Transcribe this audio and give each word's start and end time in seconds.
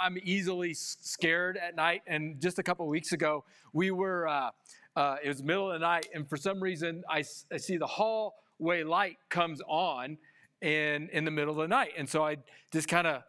I'm 0.00 0.18
easily 0.22 0.74
scared 0.74 1.56
at 1.56 1.76
night. 1.76 2.02
And 2.06 2.40
just 2.40 2.58
a 2.58 2.62
couple 2.62 2.86
weeks 2.86 3.12
ago, 3.12 3.44
we 3.72 3.90
were, 3.90 4.28
uh, 4.28 4.50
uh, 4.96 5.16
it 5.22 5.28
was 5.28 5.42
middle 5.42 5.70
of 5.70 5.80
the 5.80 5.86
night, 5.86 6.06
and 6.14 6.28
for 6.28 6.36
some 6.36 6.62
reason, 6.62 7.04
I, 7.08 7.24
I 7.52 7.56
see 7.58 7.76
the 7.76 7.86
hallway 7.86 8.82
light 8.82 9.18
comes 9.28 9.60
on 9.66 10.16
in, 10.62 11.08
in 11.10 11.24
the 11.24 11.30
middle 11.30 11.52
of 11.52 11.58
the 11.58 11.68
night. 11.68 11.92
And 11.98 12.08
so 12.08 12.24
I 12.24 12.38
just 12.72 12.88
kind 12.88 13.06
of 13.06 13.22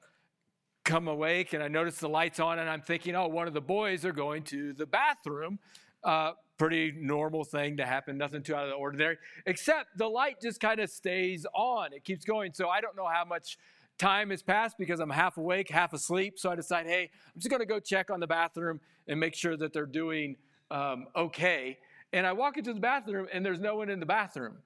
come 0.86 1.10
awake 1.10 1.52
and 1.52 1.62
I 1.62 1.68
notice 1.68 1.98
the 1.98 2.08
lights 2.08 2.40
on, 2.40 2.60
and 2.60 2.70
I'm 2.70 2.82
thinking, 2.82 3.16
oh, 3.16 3.28
one 3.28 3.48
of 3.48 3.54
the 3.54 3.62
boys 3.62 4.06
are 4.06 4.14
going 4.14 4.44
to 4.44 4.74
the 4.74 4.86
bathroom. 4.86 5.60
Uh, 6.04 6.32
pretty 6.58 6.94
normal 6.98 7.44
thing 7.44 7.78
to 7.78 7.86
happen, 7.86 8.18
nothing 8.18 8.42
too 8.42 8.56
out 8.56 8.64
of 8.64 8.70
the 8.70 8.76
ordinary, 8.76 9.18
except 9.46 9.98
the 9.98 10.08
light 10.08 10.42
just 10.42 10.60
kind 10.60 10.80
of 10.80 10.90
stays 10.90 11.46
on. 11.54 11.94
It 11.94 12.04
keeps 12.04 12.26
going. 12.26 12.54
So 12.54 12.70
I 12.70 12.82
don't 12.82 12.96
know 12.96 13.08
how 13.08 13.26
much 13.26 13.58
time 13.98 14.30
has 14.30 14.44
passed 14.44 14.78
because 14.78 15.00
I'm 15.00 15.10
half 15.10 15.38
awake, 15.38 15.70
half 15.70 15.94
asleep. 15.94 16.40
So 16.40 16.52
I 16.52 16.56
decide, 16.56 16.86
hey, 16.86 17.10
I'm 17.34 17.40
just 17.40 17.50
going 17.50 17.62
to 17.62 17.66
go 17.66 17.80
check 17.80 18.10
on 18.10 18.20
the 18.20 18.28
bathroom 18.28 18.80
and 19.08 19.20
make 19.20 19.36
sure 19.36 19.58
that 19.58 19.74
they're 19.74 19.86
doing 19.86 20.36
um, 20.72 21.08
okay. 21.16 21.78
And 22.14 22.26
I 22.26 22.34
walk 22.34 22.58
into 22.58 22.74
the 22.74 22.80
bathroom 22.80 23.28
and 23.34 23.46
there's 23.46 23.60
no 23.60 23.76
one 23.76 23.90
in 23.90 24.00
the 24.00 24.06
bathroom. 24.06 24.58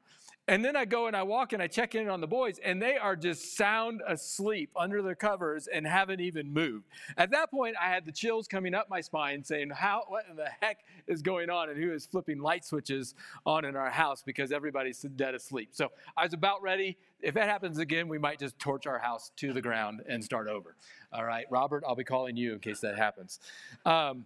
And 0.51 0.65
then 0.65 0.75
I 0.75 0.83
go 0.83 1.07
and 1.07 1.15
I 1.15 1.23
walk 1.23 1.53
and 1.53 1.63
I 1.63 1.67
check 1.67 1.95
in 1.95 2.09
on 2.09 2.19
the 2.19 2.27
boys, 2.27 2.59
and 2.61 2.81
they 2.81 2.97
are 2.97 3.15
just 3.15 3.55
sound 3.55 4.01
asleep 4.05 4.69
under 4.75 5.01
their 5.01 5.15
covers 5.15 5.67
and 5.67 5.87
haven't 5.87 6.19
even 6.19 6.51
moved. 6.51 6.89
At 7.15 7.31
that 7.31 7.49
point, 7.49 7.77
I 7.81 7.85
had 7.85 8.05
the 8.05 8.11
chills 8.11 8.49
coming 8.49 8.73
up 8.73 8.89
my 8.89 8.99
spine 8.99 9.45
saying, 9.45 9.69
How, 9.69 10.03
what 10.09 10.25
in 10.29 10.35
the 10.35 10.49
heck 10.59 10.79
is 11.07 11.21
going 11.21 11.49
on? 11.49 11.69
And 11.69 11.81
who 11.81 11.93
is 11.93 12.05
flipping 12.05 12.41
light 12.41 12.65
switches 12.65 13.15
on 13.45 13.63
in 13.63 13.77
our 13.77 13.89
house 13.89 14.23
because 14.23 14.51
everybody's 14.51 14.99
dead 15.15 15.35
asleep? 15.35 15.69
So 15.71 15.87
I 16.17 16.25
was 16.25 16.33
about 16.33 16.61
ready. 16.61 16.97
If 17.21 17.33
that 17.35 17.47
happens 17.47 17.77
again, 17.77 18.09
we 18.09 18.17
might 18.17 18.37
just 18.37 18.59
torch 18.59 18.85
our 18.87 18.99
house 18.99 19.31
to 19.37 19.53
the 19.53 19.61
ground 19.61 20.01
and 20.09 20.21
start 20.21 20.49
over. 20.49 20.75
All 21.13 21.23
right, 21.23 21.45
Robert, 21.49 21.85
I'll 21.87 21.95
be 21.95 22.03
calling 22.03 22.35
you 22.35 22.51
in 22.51 22.59
case 22.59 22.81
that 22.81 22.97
happens. 22.97 23.39
Um, 23.85 24.25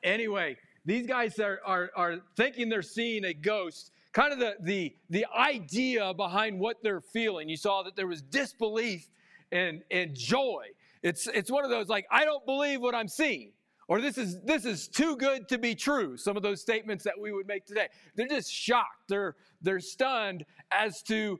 anyway, 0.00 0.58
these 0.84 1.08
guys 1.08 1.40
are, 1.40 1.60
are, 1.66 1.90
are 1.96 2.20
thinking 2.36 2.68
they're 2.68 2.82
seeing 2.82 3.24
a 3.24 3.34
ghost 3.34 3.90
kind 4.14 4.32
of 4.32 4.38
the, 4.38 4.54
the, 4.60 4.96
the 5.10 5.26
idea 5.36 6.14
behind 6.14 6.58
what 6.58 6.82
they're 6.82 7.00
feeling. 7.00 7.48
You 7.48 7.56
saw 7.56 7.82
that 7.82 7.96
there 7.96 8.06
was 8.06 8.22
disbelief 8.22 9.10
and, 9.52 9.82
and 9.90 10.14
joy. 10.14 10.66
It's, 11.02 11.26
it's 11.26 11.50
one 11.50 11.64
of 11.64 11.70
those 11.70 11.88
like, 11.88 12.06
I 12.10 12.24
don't 12.24 12.46
believe 12.46 12.80
what 12.80 12.94
I'm 12.94 13.08
seeing. 13.08 13.52
Or 13.86 14.00
this 14.00 14.16
is 14.16 14.40
this 14.40 14.64
is 14.64 14.88
too 14.88 15.14
good 15.16 15.46
to 15.48 15.58
be 15.58 15.74
true. 15.74 16.16
Some 16.16 16.38
of 16.38 16.42
those 16.42 16.62
statements 16.62 17.04
that 17.04 17.20
we 17.20 17.32
would 17.32 17.46
make 17.46 17.66
today. 17.66 17.88
They're 18.16 18.26
just 18.26 18.50
shocked. 18.50 19.08
They're 19.08 19.36
they're 19.60 19.78
stunned 19.80 20.46
as 20.70 21.02
to 21.02 21.38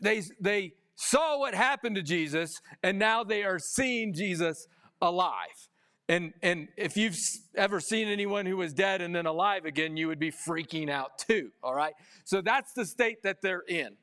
they 0.00 0.22
they 0.40 0.72
saw 0.94 1.38
what 1.38 1.54
happened 1.54 1.96
to 1.96 2.02
Jesus 2.02 2.62
and 2.82 2.98
now 2.98 3.24
they 3.24 3.44
are 3.44 3.58
seeing 3.58 4.14
Jesus 4.14 4.66
alive. 5.02 5.68
And, 6.08 6.32
and 6.42 6.68
if 6.76 6.96
you've 6.96 7.18
ever 7.56 7.80
seen 7.80 8.06
anyone 8.06 8.46
who 8.46 8.56
was 8.56 8.72
dead 8.72 9.00
and 9.02 9.14
then 9.14 9.26
alive 9.26 9.64
again, 9.64 9.96
you 9.96 10.06
would 10.06 10.20
be 10.20 10.30
freaking 10.30 10.88
out 10.88 11.18
too, 11.18 11.50
all 11.62 11.74
right? 11.74 11.94
So 12.24 12.40
that's 12.40 12.72
the 12.72 12.86
state 12.86 13.22
that 13.24 13.42
they're 13.42 13.64
in. 13.66 13.96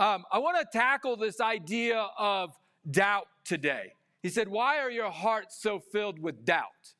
Um, 0.00 0.24
I 0.32 0.38
want 0.38 0.58
to 0.58 0.66
tackle 0.78 1.16
this 1.16 1.40
idea 1.40 2.08
of 2.18 2.56
doubt 2.90 3.28
today. 3.44 3.92
He 4.22 4.28
said, 4.28 4.48
Why 4.48 4.78
are 4.78 4.90
your 4.90 5.10
hearts 5.10 5.60
so 5.60 5.78
filled 5.78 6.18
with 6.18 6.44
doubt? 6.44 6.94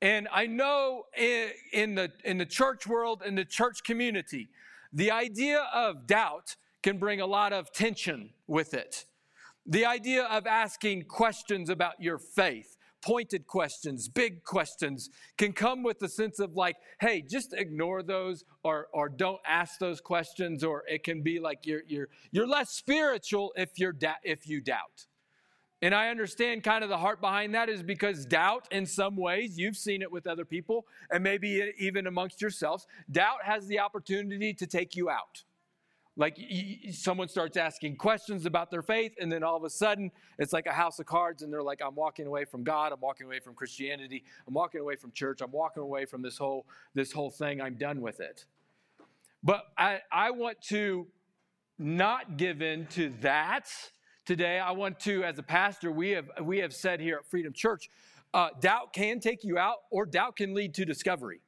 And 0.00 0.28
I 0.32 0.46
know 0.46 1.04
in, 1.16 1.50
in, 1.72 1.94
the, 1.94 2.10
in 2.24 2.38
the 2.38 2.46
church 2.46 2.86
world, 2.86 3.22
in 3.24 3.34
the 3.34 3.44
church 3.44 3.82
community, 3.82 4.48
the 4.92 5.10
idea 5.10 5.66
of 5.74 6.06
doubt 6.06 6.56
can 6.82 6.98
bring 6.98 7.20
a 7.20 7.26
lot 7.26 7.52
of 7.52 7.72
tension 7.72 8.30
with 8.46 8.74
it. 8.74 9.04
The 9.66 9.84
idea 9.84 10.24
of 10.24 10.46
asking 10.46 11.04
questions 11.04 11.68
about 11.68 12.00
your 12.00 12.18
faith 12.18 12.77
pointed 13.02 13.46
questions, 13.46 14.08
big 14.08 14.44
questions, 14.44 15.10
can 15.36 15.52
come 15.52 15.82
with 15.82 15.98
the 15.98 16.08
sense 16.08 16.38
of 16.38 16.54
like, 16.54 16.76
hey, 17.00 17.22
just 17.22 17.52
ignore 17.52 18.02
those 18.02 18.44
or, 18.62 18.88
or 18.92 19.08
don't 19.08 19.40
ask 19.46 19.78
those 19.78 20.00
questions, 20.00 20.64
or 20.64 20.84
it 20.88 21.04
can 21.04 21.22
be 21.22 21.38
like 21.38 21.66
you're, 21.66 21.82
you're, 21.86 22.08
you're 22.30 22.46
less 22.46 22.70
spiritual 22.70 23.52
if, 23.56 23.78
you're 23.78 23.92
da- 23.92 24.14
if 24.22 24.48
you 24.48 24.60
doubt. 24.60 25.06
And 25.80 25.94
I 25.94 26.08
understand 26.08 26.64
kind 26.64 26.82
of 26.82 26.90
the 26.90 26.98
heart 26.98 27.20
behind 27.20 27.54
that 27.54 27.68
is 27.68 27.84
because 27.84 28.26
doubt, 28.26 28.66
in 28.72 28.84
some 28.84 29.16
ways, 29.16 29.56
you've 29.56 29.76
seen 29.76 30.02
it 30.02 30.10
with 30.10 30.26
other 30.26 30.44
people, 30.44 30.86
and 31.12 31.22
maybe 31.22 31.72
even 31.78 32.08
amongst 32.08 32.42
yourselves, 32.42 32.86
doubt 33.12 33.44
has 33.44 33.68
the 33.68 33.78
opportunity 33.78 34.52
to 34.54 34.66
take 34.66 34.96
you 34.96 35.08
out. 35.08 35.44
Like 36.18 36.36
someone 36.90 37.28
starts 37.28 37.56
asking 37.56 37.96
questions 37.96 38.44
about 38.44 38.72
their 38.72 38.82
faith, 38.82 39.14
and 39.20 39.30
then 39.30 39.44
all 39.44 39.56
of 39.56 39.62
a 39.62 39.70
sudden 39.70 40.10
it's 40.38 40.52
like 40.52 40.66
a 40.66 40.72
house 40.72 40.98
of 40.98 41.06
cards, 41.06 41.42
and 41.42 41.52
they're 41.52 41.62
like, 41.62 41.80
I'm 41.80 41.94
walking 41.94 42.26
away 42.26 42.44
from 42.44 42.64
God, 42.64 42.92
I'm 42.92 43.00
walking 43.00 43.26
away 43.26 43.38
from 43.38 43.54
Christianity, 43.54 44.24
I'm 44.46 44.52
walking 44.52 44.80
away 44.80 44.96
from 44.96 45.12
church, 45.12 45.40
I'm 45.40 45.52
walking 45.52 45.82
away 45.82 46.06
from 46.06 46.20
this 46.20 46.36
whole, 46.36 46.66
this 46.92 47.12
whole 47.12 47.30
thing, 47.30 47.60
I'm 47.60 47.76
done 47.76 48.00
with 48.00 48.18
it. 48.18 48.46
But 49.44 49.62
I, 49.78 50.00
I 50.10 50.32
want 50.32 50.60
to 50.62 51.06
not 51.78 52.36
give 52.36 52.62
in 52.62 52.86
to 52.88 53.12
that 53.20 53.70
today. 54.26 54.58
I 54.58 54.72
want 54.72 54.98
to, 55.00 55.22
as 55.22 55.38
a 55.38 55.42
pastor, 55.44 55.92
we 55.92 56.10
have, 56.10 56.28
we 56.42 56.58
have 56.58 56.74
said 56.74 57.00
here 57.00 57.18
at 57.18 57.26
Freedom 57.26 57.52
Church, 57.52 57.88
uh, 58.34 58.48
doubt 58.60 58.92
can 58.92 59.20
take 59.20 59.44
you 59.44 59.56
out, 59.56 59.76
or 59.90 60.04
doubt 60.04 60.34
can 60.34 60.52
lead 60.52 60.74
to 60.74 60.84
discovery. 60.84 61.40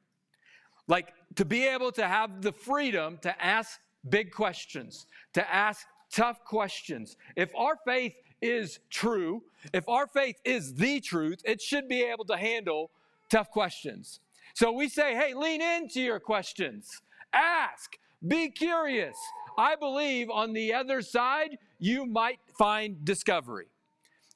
Like 0.87 1.13
to 1.35 1.43
be 1.43 1.67
able 1.67 1.91
to 1.91 2.07
have 2.07 2.41
the 2.41 2.53
freedom 2.53 3.19
to 3.21 3.43
ask 3.43 3.79
big 4.09 4.31
questions, 4.31 5.07
to 5.33 5.53
ask 5.53 5.85
tough 6.11 6.43
questions. 6.43 7.17
If 7.35 7.53
our 7.55 7.77
faith 7.85 8.13
is 8.41 8.79
true, 8.89 9.43
if 9.73 9.87
our 9.87 10.07
faith 10.07 10.37
is 10.43 10.73
the 10.73 10.99
truth, 10.99 11.41
it 11.45 11.61
should 11.61 11.87
be 11.87 12.03
able 12.03 12.25
to 12.25 12.37
handle 12.37 12.91
tough 13.29 13.49
questions. 13.51 14.19
So 14.53 14.71
we 14.71 14.89
say, 14.89 15.15
hey, 15.15 15.33
lean 15.33 15.61
into 15.61 16.01
your 16.01 16.19
questions, 16.19 17.01
ask, 17.33 17.97
be 18.27 18.49
curious. 18.49 19.15
I 19.57 19.75
believe 19.75 20.29
on 20.29 20.53
the 20.53 20.73
other 20.73 21.01
side, 21.01 21.57
you 21.79 22.05
might 22.05 22.39
find 22.57 23.03
discovery. 23.03 23.67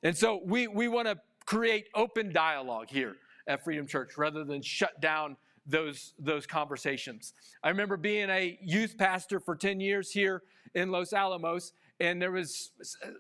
And 0.04 0.16
so 0.16 0.42
we, 0.44 0.68
we 0.68 0.88
want 0.88 1.08
to 1.08 1.20
create 1.46 1.88
open 1.96 2.32
dialogue 2.32 2.90
here 2.90 3.18
at 3.48 3.64
Freedom 3.64 3.88
Church 3.88 4.18
rather 4.18 4.44
than 4.44 4.62
shut 4.62 5.00
down 5.02 5.38
those, 5.66 6.14
those 6.20 6.46
conversations. 6.46 7.34
I 7.64 7.70
remember 7.70 7.98
being 7.98 8.30
a 8.30 8.58
youth 8.62 8.98
pastor 8.98 9.40
for 9.40 9.56
10 9.56 9.80
years 9.80 10.12
here 10.12 10.44
in 10.74 10.92
Los 10.92 11.14
Alamos, 11.14 11.74
and 12.00 12.22
there 12.22 12.32
was 12.32 12.72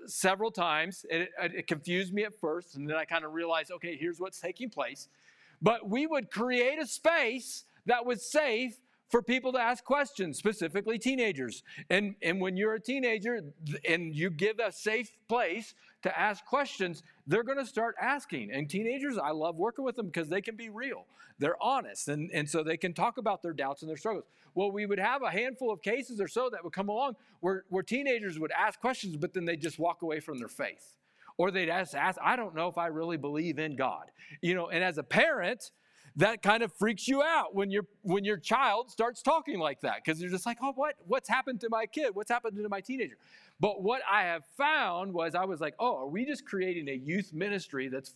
several 0.05 0.51
times, 0.51 1.05
it, 1.09 1.29
it 1.39 1.67
confused 1.67 2.13
me 2.13 2.23
at 2.23 2.39
first, 2.39 2.75
and 2.75 2.89
then 2.89 2.97
I 2.97 3.05
kind 3.05 3.23
of 3.23 3.33
realized, 3.33 3.71
okay, 3.71 3.97
here's 3.97 4.19
what's 4.19 4.39
taking 4.39 4.69
place. 4.69 5.07
But 5.61 5.89
we 5.89 6.05
would 6.05 6.29
create 6.29 6.79
a 6.79 6.85
space 6.85 7.63
that 7.85 8.05
was 8.05 8.29
safe 8.29 8.75
for 9.09 9.21
people 9.21 9.51
to 9.53 9.59
ask 9.59 9.83
questions, 9.83 10.37
specifically 10.37 10.97
teenagers. 10.97 11.63
And, 11.89 12.15
and 12.21 12.41
when 12.41 12.57
you're 12.57 12.73
a 12.73 12.79
teenager 12.79 13.41
and 13.87 14.15
you 14.15 14.29
give 14.29 14.59
a 14.59 14.71
safe 14.71 15.11
place 15.27 15.75
to 16.01 16.19
ask 16.19 16.45
questions, 16.45 17.03
they're 17.27 17.43
going 17.43 17.57
to 17.57 17.65
start 17.65 17.95
asking. 18.01 18.51
And 18.51 18.69
teenagers, 18.69 19.17
I 19.17 19.31
love 19.31 19.57
working 19.57 19.85
with 19.85 19.95
them 19.95 20.07
because 20.07 20.29
they 20.29 20.41
can 20.41 20.55
be 20.55 20.69
real. 20.69 21.05
They're 21.37 21.61
honest. 21.61 22.07
And, 22.07 22.31
and 22.33 22.49
so 22.49 22.63
they 22.63 22.77
can 22.77 22.93
talk 22.93 23.17
about 23.17 23.41
their 23.43 23.53
doubts 23.53 23.81
and 23.81 23.89
their 23.89 23.97
struggles. 23.97 24.25
Well, 24.53 24.71
we 24.71 24.85
would 24.85 24.99
have 24.99 25.21
a 25.21 25.29
handful 25.29 25.71
of 25.71 25.81
cases 25.81 26.21
or 26.21 26.27
so 26.27 26.49
that 26.49 26.63
would 26.63 26.73
come 26.73 26.89
along 26.89 27.15
where, 27.41 27.65
where 27.69 27.83
teenagers 27.83 28.39
would 28.39 28.51
ask 28.51 28.79
questions, 28.79 29.17
but 29.17 29.33
then 29.33 29.45
they 29.45 29.57
just 29.57 29.77
walk 29.77 30.01
away 30.01 30.19
from 30.19 30.39
their 30.39 30.47
faith. 30.47 30.95
Or 31.37 31.51
they'd 31.51 31.69
ask, 31.69 31.93
ask, 31.93 32.17
I 32.23 32.37
don't 32.37 32.55
know 32.55 32.69
if 32.69 32.77
I 32.77 32.87
really 32.87 33.17
believe 33.17 33.59
in 33.59 33.75
God. 33.75 34.11
You 34.41 34.55
know, 34.55 34.69
and 34.69 34.81
as 34.81 34.97
a 34.97 35.03
parent, 35.03 35.71
that 36.17 36.41
kind 36.41 36.63
of 36.63 36.71
freaks 36.73 37.07
you 37.07 37.21
out 37.21 37.53
when 37.53 37.69
your 37.71 37.83
when 38.01 38.23
your 38.23 38.37
child 38.37 38.89
starts 38.89 39.21
talking 39.21 39.59
like 39.59 39.81
that 39.81 39.97
because 40.03 40.21
you're 40.21 40.29
just 40.29 40.45
like 40.45 40.57
oh 40.61 40.71
what 40.75 40.95
what's 41.05 41.27
happened 41.27 41.59
to 41.61 41.69
my 41.69 41.85
kid? 41.85 42.11
What's 42.13 42.31
happened 42.31 42.57
to 42.57 42.69
my 42.69 42.81
teenager? 42.81 43.17
But 43.59 43.81
what 43.81 44.01
i 44.09 44.23
have 44.23 44.43
found 44.57 45.13
was 45.13 45.35
i 45.35 45.45
was 45.45 45.59
like 45.59 45.75
oh 45.79 45.95
are 45.97 46.07
we 46.07 46.25
just 46.25 46.45
creating 46.45 46.87
a 46.89 46.93
youth 46.93 47.31
ministry 47.33 47.89
that's 47.89 48.13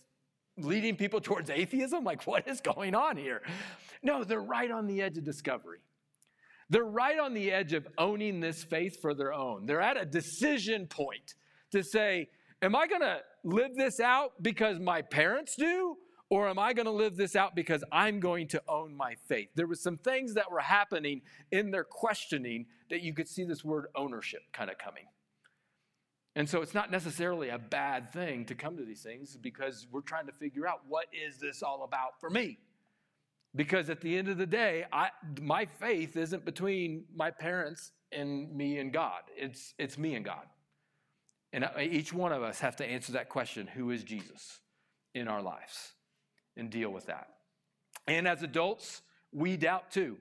leading 0.58 0.96
people 0.96 1.20
towards 1.20 1.50
atheism? 1.50 2.04
Like 2.04 2.26
what 2.26 2.48
is 2.48 2.60
going 2.60 2.94
on 2.94 3.16
here? 3.16 3.42
No 4.02 4.24
they're 4.24 4.40
right 4.40 4.70
on 4.70 4.86
the 4.86 5.02
edge 5.02 5.18
of 5.18 5.24
discovery. 5.24 5.80
They're 6.70 6.84
right 6.84 7.18
on 7.18 7.34
the 7.34 7.50
edge 7.50 7.72
of 7.72 7.86
owning 7.98 8.40
this 8.40 8.62
faith 8.62 9.00
for 9.00 9.12
their 9.12 9.32
own. 9.32 9.66
They're 9.66 9.80
at 9.80 9.96
a 9.96 10.06
decision 10.06 10.86
point 10.86 11.34
to 11.72 11.82
say 11.82 12.28
am 12.62 12.74
i 12.74 12.86
going 12.86 13.00
to 13.00 13.18
live 13.44 13.74
this 13.76 14.00
out 14.00 14.32
because 14.42 14.78
my 14.78 15.02
parents 15.02 15.54
do 15.56 15.96
or 16.30 16.48
am 16.48 16.58
I 16.58 16.72
going 16.72 16.86
to 16.86 16.92
live 16.92 17.16
this 17.16 17.36
out 17.36 17.54
because 17.54 17.84
I'm 17.90 18.20
going 18.20 18.48
to 18.48 18.62
own 18.68 18.96
my 18.96 19.16
faith? 19.26 19.48
There 19.54 19.66
was 19.66 19.80
some 19.80 19.98
things 19.98 20.34
that 20.34 20.50
were 20.50 20.60
happening 20.60 21.22
in 21.50 21.70
their 21.70 21.84
questioning 21.84 22.66
that 22.88 23.02
you 23.02 23.12
could 23.12 23.28
see 23.28 23.44
this 23.44 23.64
word 23.64 23.86
ownership 23.94 24.42
kind 24.52 24.70
of 24.70 24.78
coming. 24.78 25.06
And 26.36 26.48
so 26.48 26.62
it's 26.62 26.74
not 26.74 26.90
necessarily 26.90 27.48
a 27.48 27.58
bad 27.58 28.12
thing 28.12 28.44
to 28.46 28.54
come 28.54 28.76
to 28.76 28.84
these 28.84 29.02
things 29.02 29.36
because 29.36 29.88
we're 29.90 30.00
trying 30.00 30.26
to 30.26 30.32
figure 30.32 30.68
out 30.68 30.82
what 30.88 31.06
is 31.12 31.38
this 31.38 31.62
all 31.62 31.82
about 31.82 32.20
for 32.20 32.30
me? 32.30 32.58
Because 33.54 33.90
at 33.90 34.00
the 34.00 34.16
end 34.16 34.28
of 34.28 34.38
the 34.38 34.46
day, 34.46 34.84
I, 34.92 35.10
my 35.40 35.66
faith 35.66 36.16
isn't 36.16 36.44
between 36.44 37.04
my 37.14 37.32
parents 37.32 37.90
and 38.12 38.54
me 38.54 38.78
and 38.78 38.92
God. 38.92 39.22
It's, 39.36 39.74
it's 39.76 39.98
me 39.98 40.14
and 40.14 40.24
God. 40.24 40.46
And 41.52 41.64
uh, 41.64 41.70
each 41.80 42.12
one 42.12 42.32
of 42.32 42.44
us 42.44 42.60
have 42.60 42.76
to 42.76 42.86
answer 42.86 43.12
that 43.12 43.28
question, 43.28 43.66
who 43.66 43.90
is 43.90 44.04
Jesus? 44.04 44.60
in 45.14 45.28
our 45.28 45.42
lives 45.42 45.92
and 46.56 46.70
deal 46.70 46.90
with 46.90 47.06
that. 47.06 47.28
And 48.06 48.26
as 48.26 48.42
adults, 48.42 49.02
we 49.32 49.56
doubt 49.56 49.90
too. 49.90 50.16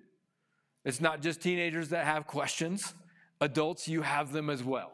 It's 0.85 1.01
not 1.01 1.21
just 1.21 1.41
teenagers 1.41 1.89
that 1.89 2.05
have 2.05 2.27
questions, 2.27 2.93
adults, 3.41 3.87
you 3.87 4.01
have 4.01 4.31
them 4.31 4.49
as 4.49 4.63
well. 4.63 4.91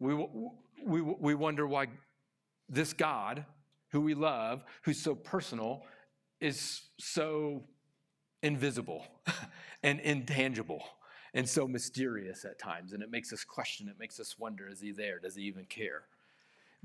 We, 0.00 0.14
we, 0.84 1.00
we 1.00 1.34
wonder 1.34 1.66
why 1.66 1.88
this 2.68 2.92
God, 2.92 3.44
who 3.90 4.00
we 4.00 4.14
love, 4.14 4.62
who's 4.82 5.00
so 5.00 5.14
personal, 5.14 5.82
is 6.40 6.82
so 6.98 7.64
invisible 8.42 9.04
and 9.82 10.00
intangible 10.00 10.84
and 11.34 11.48
so 11.48 11.66
mysterious 11.66 12.44
at 12.44 12.58
times. 12.58 12.92
And 12.92 13.02
it 13.02 13.10
makes 13.10 13.32
us 13.32 13.44
question, 13.44 13.88
it 13.88 13.96
makes 13.98 14.20
us 14.20 14.38
wonder 14.38 14.68
is 14.68 14.80
he 14.80 14.92
there? 14.92 15.18
Does 15.18 15.36
he 15.36 15.42
even 15.42 15.64
care? 15.64 16.04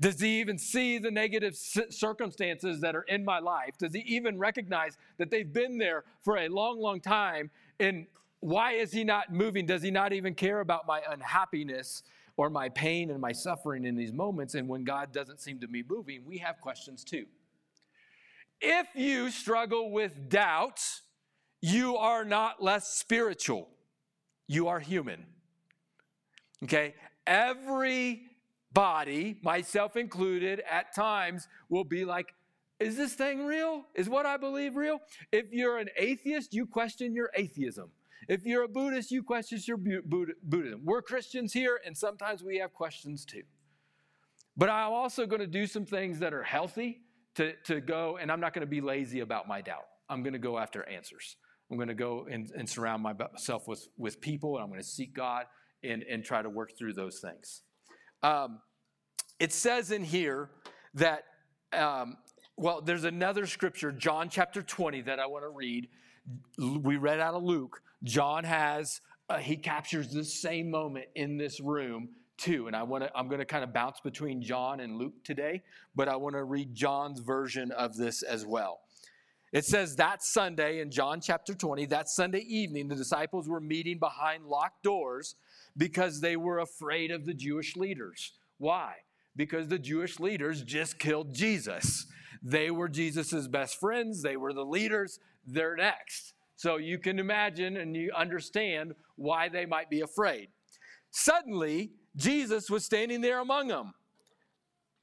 Does 0.00 0.20
he 0.20 0.40
even 0.40 0.58
see 0.58 0.98
the 0.98 1.10
negative 1.10 1.56
circumstances 1.56 2.80
that 2.80 2.96
are 2.96 3.02
in 3.02 3.24
my 3.24 3.38
life? 3.38 3.78
Does 3.78 3.94
he 3.94 4.00
even 4.00 4.38
recognize 4.38 4.96
that 5.18 5.30
they've 5.30 5.52
been 5.52 5.78
there 5.78 6.04
for 6.22 6.38
a 6.38 6.48
long, 6.48 6.80
long 6.80 7.00
time? 7.00 7.50
And 7.78 8.06
why 8.40 8.72
is 8.72 8.92
he 8.92 9.04
not 9.04 9.32
moving? 9.32 9.66
Does 9.66 9.82
he 9.82 9.90
not 9.90 10.12
even 10.12 10.34
care 10.34 10.60
about 10.60 10.86
my 10.86 11.00
unhappiness 11.08 12.02
or 12.36 12.50
my 12.50 12.68
pain 12.68 13.10
and 13.10 13.20
my 13.20 13.30
suffering 13.32 13.84
in 13.84 13.94
these 13.94 14.12
moments? 14.12 14.54
And 14.54 14.68
when 14.68 14.82
God 14.82 15.12
doesn't 15.12 15.40
seem 15.40 15.60
to 15.60 15.68
be 15.68 15.84
moving, 15.88 16.24
we 16.26 16.38
have 16.38 16.60
questions 16.60 17.04
too. 17.04 17.26
If 18.60 18.88
you 18.94 19.30
struggle 19.30 19.90
with 19.92 20.28
doubt, 20.28 20.80
you 21.60 21.96
are 21.96 22.24
not 22.24 22.62
less 22.62 22.88
spiritual. 22.88 23.68
You 24.48 24.68
are 24.68 24.80
human. 24.80 25.24
Okay? 26.64 26.94
Every 27.26 28.22
body, 28.74 29.38
myself 29.42 29.96
included, 29.96 30.62
at 30.68 30.94
times 30.94 31.48
will 31.68 31.84
be 31.84 32.04
like, 32.04 32.34
is 32.80 32.96
this 32.96 33.14
thing 33.14 33.46
real? 33.46 33.86
Is 33.94 34.08
what 34.08 34.26
I 34.26 34.36
believe 34.36 34.76
real? 34.76 34.98
If 35.32 35.46
you're 35.52 35.78
an 35.78 35.88
atheist, 35.96 36.52
you 36.52 36.66
question 36.66 37.14
your 37.14 37.30
atheism. 37.34 37.90
If 38.28 38.44
you're 38.44 38.64
a 38.64 38.68
Buddhist, 38.68 39.10
you 39.10 39.22
question 39.22 39.60
your 39.64 39.76
Buddhism. 39.76 40.80
We're 40.82 41.02
Christians 41.02 41.52
here, 41.52 41.80
and 41.86 41.96
sometimes 41.96 42.42
we 42.42 42.58
have 42.58 42.72
questions 42.72 43.24
too. 43.24 43.42
But 44.56 44.70
I'm 44.70 44.92
also 44.92 45.26
going 45.26 45.40
to 45.40 45.46
do 45.46 45.66
some 45.66 45.84
things 45.84 46.18
that 46.20 46.32
are 46.32 46.42
healthy 46.42 47.02
to, 47.36 47.54
to 47.64 47.80
go, 47.80 48.18
and 48.20 48.30
I'm 48.30 48.40
not 48.40 48.54
going 48.54 48.66
to 48.66 48.70
be 48.70 48.80
lazy 48.80 49.20
about 49.20 49.46
my 49.46 49.60
doubt. 49.60 49.86
I'm 50.08 50.22
going 50.22 50.32
to 50.32 50.38
go 50.38 50.58
after 50.58 50.88
answers. 50.88 51.36
I'm 51.70 51.76
going 51.76 51.88
to 51.88 51.94
go 51.94 52.26
and, 52.30 52.50
and 52.56 52.68
surround 52.68 53.02
myself 53.02 53.68
with, 53.68 53.88
with 53.96 54.20
people, 54.20 54.56
and 54.56 54.62
I'm 54.62 54.68
going 54.68 54.80
to 54.80 54.86
seek 54.86 55.14
God 55.14 55.46
and, 55.82 56.02
and 56.02 56.24
try 56.24 56.42
to 56.42 56.50
work 56.50 56.76
through 56.78 56.94
those 56.94 57.20
things. 57.20 57.62
Um, 58.24 58.60
it 59.38 59.52
says 59.52 59.90
in 59.90 60.02
here 60.02 60.48
that, 60.94 61.24
um, 61.74 62.16
well, 62.56 62.80
there's 62.80 63.04
another 63.04 63.46
scripture, 63.46 63.92
John 63.92 64.30
chapter 64.30 64.62
20, 64.62 65.02
that 65.02 65.20
I 65.20 65.26
want 65.26 65.44
to 65.44 65.50
read. 65.50 65.88
We 66.58 66.96
read 66.96 67.20
out 67.20 67.34
of 67.34 67.42
Luke. 67.42 67.82
John 68.02 68.44
has, 68.44 69.02
uh, 69.28 69.36
he 69.36 69.58
captures 69.58 70.10
this 70.10 70.32
same 70.32 70.70
moment 70.70 71.04
in 71.14 71.36
this 71.36 71.60
room 71.60 72.08
too. 72.38 72.66
And 72.66 72.74
I 72.74 72.82
want 72.82 73.04
to, 73.04 73.10
I'm 73.14 73.28
going 73.28 73.40
to 73.40 73.44
kind 73.44 73.62
of 73.62 73.74
bounce 73.74 74.00
between 74.00 74.40
John 74.40 74.80
and 74.80 74.96
Luke 74.96 75.22
today, 75.22 75.62
but 75.94 76.08
I 76.08 76.16
want 76.16 76.34
to 76.34 76.44
read 76.44 76.74
John's 76.74 77.20
version 77.20 77.72
of 77.72 77.94
this 77.94 78.22
as 78.22 78.46
well. 78.46 78.80
It 79.54 79.64
says 79.64 79.94
that 79.96 80.24
Sunday 80.24 80.80
in 80.80 80.90
John 80.90 81.20
chapter 81.20 81.54
20, 81.54 81.86
that 81.86 82.08
Sunday 82.08 82.40
evening, 82.40 82.88
the 82.88 82.96
disciples 82.96 83.48
were 83.48 83.60
meeting 83.60 84.00
behind 84.00 84.46
locked 84.46 84.82
doors 84.82 85.36
because 85.76 86.20
they 86.20 86.36
were 86.36 86.58
afraid 86.58 87.12
of 87.12 87.24
the 87.24 87.34
Jewish 87.34 87.76
leaders. 87.76 88.32
Why? 88.58 88.94
Because 89.36 89.68
the 89.68 89.78
Jewish 89.78 90.18
leaders 90.18 90.64
just 90.64 90.98
killed 90.98 91.32
Jesus. 91.32 92.04
They 92.42 92.72
were 92.72 92.88
Jesus' 92.88 93.46
best 93.46 93.78
friends, 93.78 94.22
they 94.22 94.36
were 94.36 94.52
the 94.52 94.64
leaders, 94.64 95.20
they're 95.46 95.76
next. 95.76 96.32
So 96.56 96.76
you 96.76 96.98
can 96.98 97.20
imagine 97.20 97.76
and 97.76 97.94
you 97.94 98.10
understand 98.12 98.96
why 99.14 99.48
they 99.48 99.66
might 99.66 99.88
be 99.88 100.00
afraid. 100.00 100.48
Suddenly, 101.12 101.92
Jesus 102.16 102.68
was 102.68 102.84
standing 102.84 103.20
there 103.20 103.38
among 103.38 103.68
them. 103.68 103.94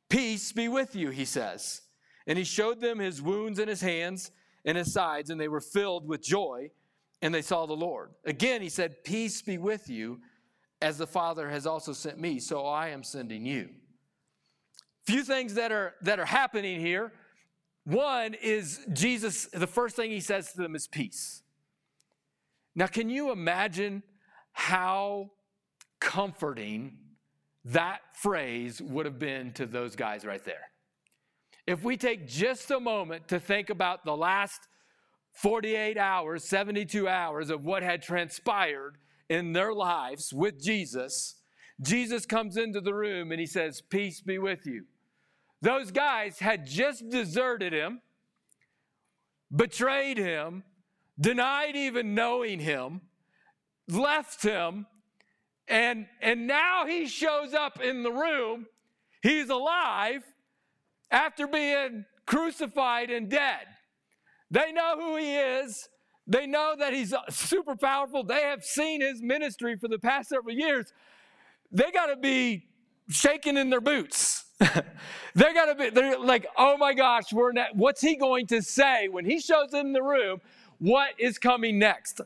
Peace 0.10 0.52
be 0.52 0.68
with 0.68 0.94
you, 0.94 1.10
he 1.10 1.24
says. 1.24 1.84
And 2.28 2.38
he 2.38 2.44
showed 2.44 2.82
them 2.82 3.00
his 3.00 3.22
wounds 3.22 3.58
in 3.58 3.70
his 3.70 3.82
hands 3.82 4.32
and 4.66 4.78
his 4.78 4.94
sides, 4.94 5.30
and 5.30 5.40
they 5.40 5.48
were 5.48 5.62
filled 5.62 6.08
with 6.08 6.22
joy, 6.22 6.70
and 7.22 7.34
they 7.34 7.42
saw 7.42 7.66
the 7.66 7.74
Lord. 7.74 8.12
Again, 8.26 8.62
he 8.62 8.70
said, 8.70 9.04
Peace 9.04 9.42
be 9.42 9.58
with 9.58 9.90
you 9.90 10.20
as 10.82 10.98
the 10.98 11.08
Father 11.08 11.50
has 11.50 11.66
also 11.66 11.94
sent 11.94 12.20
me, 12.20 12.40
so 12.40 12.66
I 12.66 12.90
am 12.90 13.04
sending 13.04 13.46
you. 13.46 13.70
Few 15.06 15.24
things 15.24 15.56
that 15.56 15.72
are 15.72 15.96
that 16.02 16.20
are 16.20 16.26
happening 16.26 16.80
here. 16.80 17.14
One 17.84 18.36
is 18.36 18.86
Jesus, 18.94 19.48
the 19.48 19.68
first 19.68 19.96
thing 19.96 20.12
he 20.12 20.20
says 20.20 20.52
to 20.52 20.62
them 20.62 20.76
is 20.76 20.88
peace. 20.88 21.42
Now, 22.76 22.88
can 22.88 23.10
you 23.10 23.32
imagine 23.32 24.04
how 24.54 25.32
comforting 26.00 26.98
that 27.66 28.02
phrase 28.14 28.82
would 28.82 29.06
have 29.06 29.20
been 29.20 29.52
to 29.54 29.66
those 29.66 29.96
guys 29.96 30.26
right 30.26 30.44
there? 30.44 30.71
If 31.68 31.84
we 31.84 31.98
take 31.98 32.28
just 32.28 32.72
a 32.72 32.80
moment 32.80 33.28
to 33.28 33.40
think 33.40 33.70
about 33.70 34.04
the 34.04 34.16
last 34.16 34.68
48 35.34 35.98
hours, 35.98 36.44
72 36.44 37.08
hours 37.08 37.50
of 37.50 37.64
what 37.64 37.84
had 37.84 38.02
transpired 38.02 38.98
in 39.30 39.54
their 39.54 39.74
lives 39.74 40.34
with 40.34 40.62
Jesus, 40.62 41.36
Jesus 41.82 42.26
comes 42.26 42.58
into 42.58 42.82
the 42.82 42.94
room 42.94 43.32
and 43.32 43.40
he 43.40 43.46
says, 43.46 43.82
Peace 43.82 44.22
be 44.22 44.38
with 44.38 44.66
you. 44.66 44.86
Those 45.62 45.92
guys 45.92 46.40
had 46.40 46.66
just 46.66 47.10
deserted 47.10 47.74
him, 47.74 48.02
betrayed 49.56 50.18
him, 50.18 50.64
denied 51.20 51.76
even 51.76 52.16
knowing 52.16 52.60
him, 52.60 53.02
left 53.88 54.44
him, 54.44 54.88
and, 55.68 56.08
and 56.22 56.48
now 56.48 56.86
he 56.86 57.08
shows 57.08 57.54
up 57.54 57.80
in 57.80 58.04
the 58.04 58.12
room. 58.12 58.66
He's 59.22 59.50
alive 59.50 60.24
after 61.12 61.48
being 61.48 62.06
crucified 62.26 63.10
and 63.10 63.30
dead. 63.30 63.68
They 64.50 64.72
know 64.72 64.96
who 64.98 65.18
he 65.18 65.36
is. 65.36 65.90
They 66.28 66.48
know 66.48 66.76
that 66.78 66.94
he's 66.94 67.14
super 67.30 67.76
powerful. 67.76 68.24
They 68.24 68.42
have 68.42 68.64
seen 68.64 69.02
his 69.02 69.22
ministry 69.22 69.76
for 69.78 69.88
the 69.88 70.00
past 70.00 70.30
several 70.30 70.56
years. 70.56 70.94
They 71.72 71.92
got 71.92 72.08
to 72.08 72.16
be 72.16 72.66
shaking 73.10 73.58
in 73.58 73.70
their 73.70 73.82
boots. 73.82 74.46
they 74.60 75.54
got 75.54 75.66
to 75.66 75.76
be, 75.76 75.90
they're 75.90 76.20
like, 76.20 76.46
oh 76.58 76.78
my 76.78 76.94
gosh, 76.94 77.34
we're 77.34 77.52
what's 77.74 78.02
he 78.02 78.16
going 78.16 78.48
to 78.48 78.62
say 78.62 79.08
when 79.08 79.26
he 79.26 79.40
shows 79.40 79.74
in 79.74 79.94
the 79.94 80.04
room? 80.04 80.40
What 80.80 81.10
is 81.18 81.38
coming 81.38 81.80
next? 81.80 82.22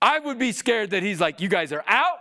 I 0.00 0.18
would 0.18 0.38
be 0.38 0.52
scared 0.52 0.90
that 0.90 1.02
he's 1.02 1.20
like, 1.20 1.40
you 1.40 1.48
guys 1.48 1.72
are 1.72 1.84
out. 1.86 2.18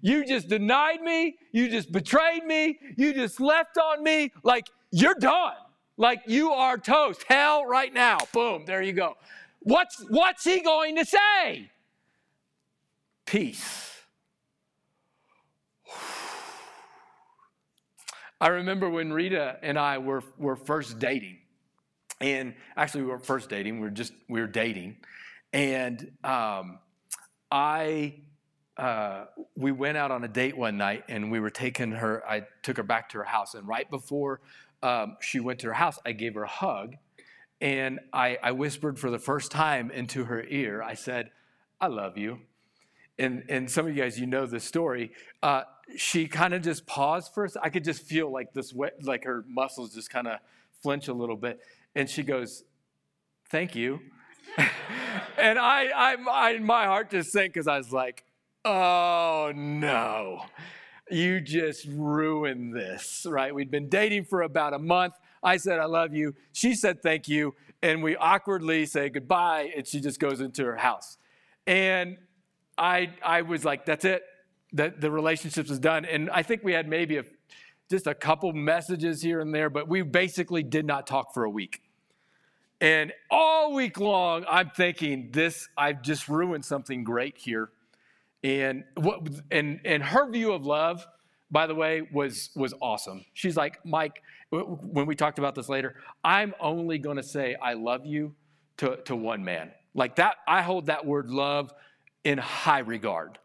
You 0.00 0.24
just 0.24 0.48
denied 0.48 1.02
me. 1.02 1.36
You 1.52 1.68
just 1.68 1.90
betrayed 1.92 2.44
me. 2.44 2.78
You 2.96 3.12
just 3.12 3.40
left 3.40 3.78
on 3.78 4.02
me. 4.02 4.32
Like, 4.42 4.68
you're 4.90 5.14
done. 5.14 5.54
Like, 5.96 6.22
you 6.26 6.52
are 6.52 6.78
toast. 6.78 7.24
Hell 7.28 7.66
right 7.66 7.92
now. 7.92 8.18
Boom, 8.32 8.64
there 8.66 8.80
you 8.82 8.92
go. 8.92 9.16
What's, 9.60 10.00
what's 10.08 10.44
he 10.44 10.60
going 10.60 10.96
to 10.96 11.04
say? 11.04 11.70
Peace. 13.26 14.00
I 18.40 18.48
remember 18.48 18.88
when 18.88 19.12
Rita 19.12 19.58
and 19.62 19.76
I 19.76 19.98
were, 19.98 20.22
were 20.38 20.54
first 20.54 21.00
dating. 21.00 21.38
And 22.20 22.54
actually, 22.76 23.02
we 23.02 23.08
weren't 23.08 23.26
first 23.26 23.48
dating, 23.50 23.80
we 23.80 23.86
were 23.86 23.90
just, 23.90 24.12
we 24.28 24.40
were 24.40 24.46
dating. 24.46 24.96
And 25.52 26.12
um, 26.24 26.78
I, 27.50 28.14
uh, 28.76 29.24
we 29.56 29.72
went 29.72 29.96
out 29.96 30.10
on 30.10 30.22
a 30.24 30.28
date 30.28 30.56
one 30.56 30.76
night 30.76 31.04
and 31.08 31.30
we 31.32 31.40
were 31.40 31.50
taking 31.50 31.92
her, 31.92 32.22
I 32.28 32.44
took 32.62 32.76
her 32.76 32.82
back 32.82 33.08
to 33.10 33.18
her 33.18 33.24
house. 33.24 33.54
And 33.54 33.66
right 33.66 33.88
before 33.90 34.40
um, 34.82 35.16
she 35.20 35.40
went 35.40 35.60
to 35.60 35.68
her 35.68 35.72
house, 35.74 35.98
I 36.04 36.12
gave 36.12 36.34
her 36.34 36.44
a 36.44 36.48
hug 36.48 36.96
and 37.60 37.98
I, 38.12 38.38
I 38.42 38.52
whispered 38.52 38.98
for 38.98 39.10
the 39.10 39.18
first 39.18 39.50
time 39.50 39.90
into 39.90 40.24
her 40.24 40.44
ear, 40.44 40.82
I 40.82 40.94
said, 40.94 41.30
I 41.80 41.88
love 41.88 42.16
you. 42.16 42.40
And, 43.18 43.44
and 43.48 43.68
some 43.68 43.86
of 43.86 43.96
you 43.96 44.00
guys, 44.00 44.18
you 44.18 44.26
know 44.26 44.46
this 44.46 44.64
story. 44.64 45.10
Uh, 45.42 45.62
she 45.96 46.28
kind 46.28 46.54
of 46.54 46.62
just 46.62 46.86
paused 46.86 47.32
first. 47.34 47.56
I 47.60 47.68
could 47.68 47.82
just 47.82 48.02
feel 48.02 48.30
like 48.30 48.52
this, 48.52 48.72
wet, 48.72 48.94
like 49.02 49.24
her 49.24 49.44
muscles 49.48 49.92
just 49.92 50.08
kind 50.08 50.28
of 50.28 50.38
flinch 50.82 51.08
a 51.08 51.12
little 51.12 51.36
bit. 51.36 51.60
And 51.94 52.08
she 52.08 52.22
goes, 52.22 52.62
Thank 53.50 53.74
you. 53.74 54.00
and 55.38 55.58
I, 55.58 55.86
I, 55.86 56.16
I, 56.30 56.58
my 56.58 56.84
heart 56.84 57.10
just 57.10 57.32
sank 57.32 57.54
because 57.54 57.66
I 57.66 57.78
was 57.78 57.92
like, 57.92 58.24
Oh 58.64 59.52
no, 59.56 60.42
you 61.10 61.40
just 61.40 61.86
ruined 61.86 62.74
this, 62.74 63.26
right? 63.28 63.54
We'd 63.54 63.70
been 63.70 63.88
dating 63.88 64.24
for 64.24 64.42
about 64.42 64.74
a 64.74 64.78
month. 64.78 65.14
I 65.42 65.56
said, 65.56 65.78
I 65.78 65.84
love 65.84 66.14
you. 66.14 66.34
She 66.52 66.74
said, 66.74 67.02
thank 67.02 67.28
you. 67.28 67.54
And 67.82 68.02
we 68.02 68.16
awkwardly 68.16 68.86
say 68.86 69.08
goodbye, 69.08 69.72
and 69.76 69.86
she 69.86 70.00
just 70.00 70.18
goes 70.18 70.40
into 70.40 70.64
her 70.64 70.76
house. 70.76 71.18
And 71.66 72.16
I, 72.76 73.10
I 73.22 73.42
was 73.42 73.64
like, 73.64 73.86
that's 73.86 74.04
it. 74.04 74.22
That 74.72 75.00
the 75.00 75.10
relationship 75.10 75.70
is 75.70 75.78
done. 75.78 76.04
And 76.04 76.28
I 76.30 76.42
think 76.42 76.62
we 76.64 76.72
had 76.72 76.88
maybe 76.88 77.18
a 77.18 77.24
just 77.90 78.06
a 78.06 78.14
couple 78.14 78.52
messages 78.52 79.22
here 79.22 79.40
and 79.40 79.54
there, 79.54 79.70
but 79.70 79.88
we 79.88 80.02
basically 80.02 80.62
did 80.62 80.84
not 80.84 81.06
talk 81.06 81.32
for 81.32 81.44
a 81.44 81.50
week. 81.50 81.82
And 82.80 83.12
all 83.30 83.72
week 83.74 83.98
long, 83.98 84.44
I'm 84.48 84.70
thinking, 84.70 85.30
this, 85.32 85.68
I've 85.76 86.02
just 86.02 86.28
ruined 86.28 86.64
something 86.64 87.02
great 87.02 87.38
here. 87.38 87.70
And 88.48 88.84
what 88.94 89.28
and 89.50 89.78
and 89.84 90.02
her 90.02 90.30
view 90.30 90.52
of 90.52 90.64
love, 90.64 91.06
by 91.50 91.66
the 91.66 91.74
way, 91.74 92.08
was 92.10 92.48
was 92.56 92.72
awesome. 92.80 93.24
She's 93.34 93.56
like, 93.58 93.78
Mike, 93.84 94.22
when 94.50 95.04
we 95.04 95.14
talked 95.14 95.38
about 95.38 95.54
this 95.54 95.68
later, 95.68 95.96
I'm 96.24 96.54
only 96.58 96.98
gonna 96.98 97.22
say 97.22 97.56
I 97.60 97.74
love 97.74 98.06
you 98.06 98.34
to, 98.78 98.96
to 99.04 99.14
one 99.14 99.44
man. 99.44 99.72
Like 99.94 100.16
that, 100.16 100.36
I 100.46 100.62
hold 100.62 100.86
that 100.86 101.04
word 101.04 101.30
love 101.30 101.74
in 102.24 102.38
high 102.38 102.78
regard. 102.78 103.38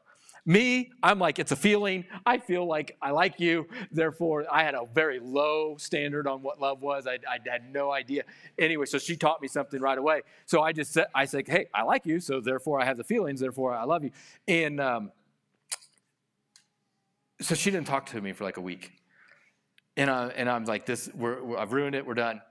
Me, 0.45 0.91
I'm 1.01 1.19
like, 1.19 1.39
it's 1.39 1.53
a 1.53 1.55
feeling. 1.55 2.03
I 2.25 2.38
feel 2.38 2.65
like 2.65 2.97
I 3.01 3.12
like 3.12 3.39
you. 3.39 3.65
Therefore, 3.91 4.45
I 4.51 4.63
had 4.63 4.75
a 4.75 4.85
very 4.93 5.19
low 5.19 5.77
standard 5.77 6.27
on 6.27 6.41
what 6.41 6.59
love 6.59 6.81
was. 6.81 7.07
I, 7.07 7.13
I 7.29 7.39
had 7.50 7.71
no 7.71 7.93
idea. 7.93 8.23
Anyway, 8.59 8.85
so 8.85 8.97
she 8.97 9.15
taught 9.15 9.41
me 9.41 9.47
something 9.47 9.79
right 9.79 9.97
away. 9.97 10.23
So 10.45 10.62
I 10.62 10.73
just 10.73 10.91
said, 10.91 11.05
I 11.15 11.25
said, 11.25 11.47
hey, 11.47 11.67
I 11.73 11.83
like 11.83 12.05
you. 12.05 12.19
So 12.19 12.41
therefore, 12.41 12.81
I 12.81 12.85
have 12.85 12.97
the 12.97 13.05
feelings. 13.05 13.39
Therefore, 13.39 13.73
I 13.73 13.85
love 13.85 14.03
you. 14.03 14.12
And 14.45 14.81
um, 14.81 15.12
so 17.39 17.55
she 17.55 17.71
didn't 17.71 17.88
talk 17.88 18.07
to 18.07 18.21
me 18.21 18.33
for 18.33 18.43
like 18.43 18.57
a 18.57 18.62
week. 18.62 18.91
And, 19.95 20.09
I, 20.09 20.27
and 20.27 20.50
I'm 20.50 20.65
like, 20.65 20.85
this, 20.85 21.09
we're, 21.13 21.41
we're, 21.41 21.57
I've 21.57 21.71
ruined 21.71 21.95
it. 21.95 22.05
We're 22.05 22.15
done. 22.15 22.41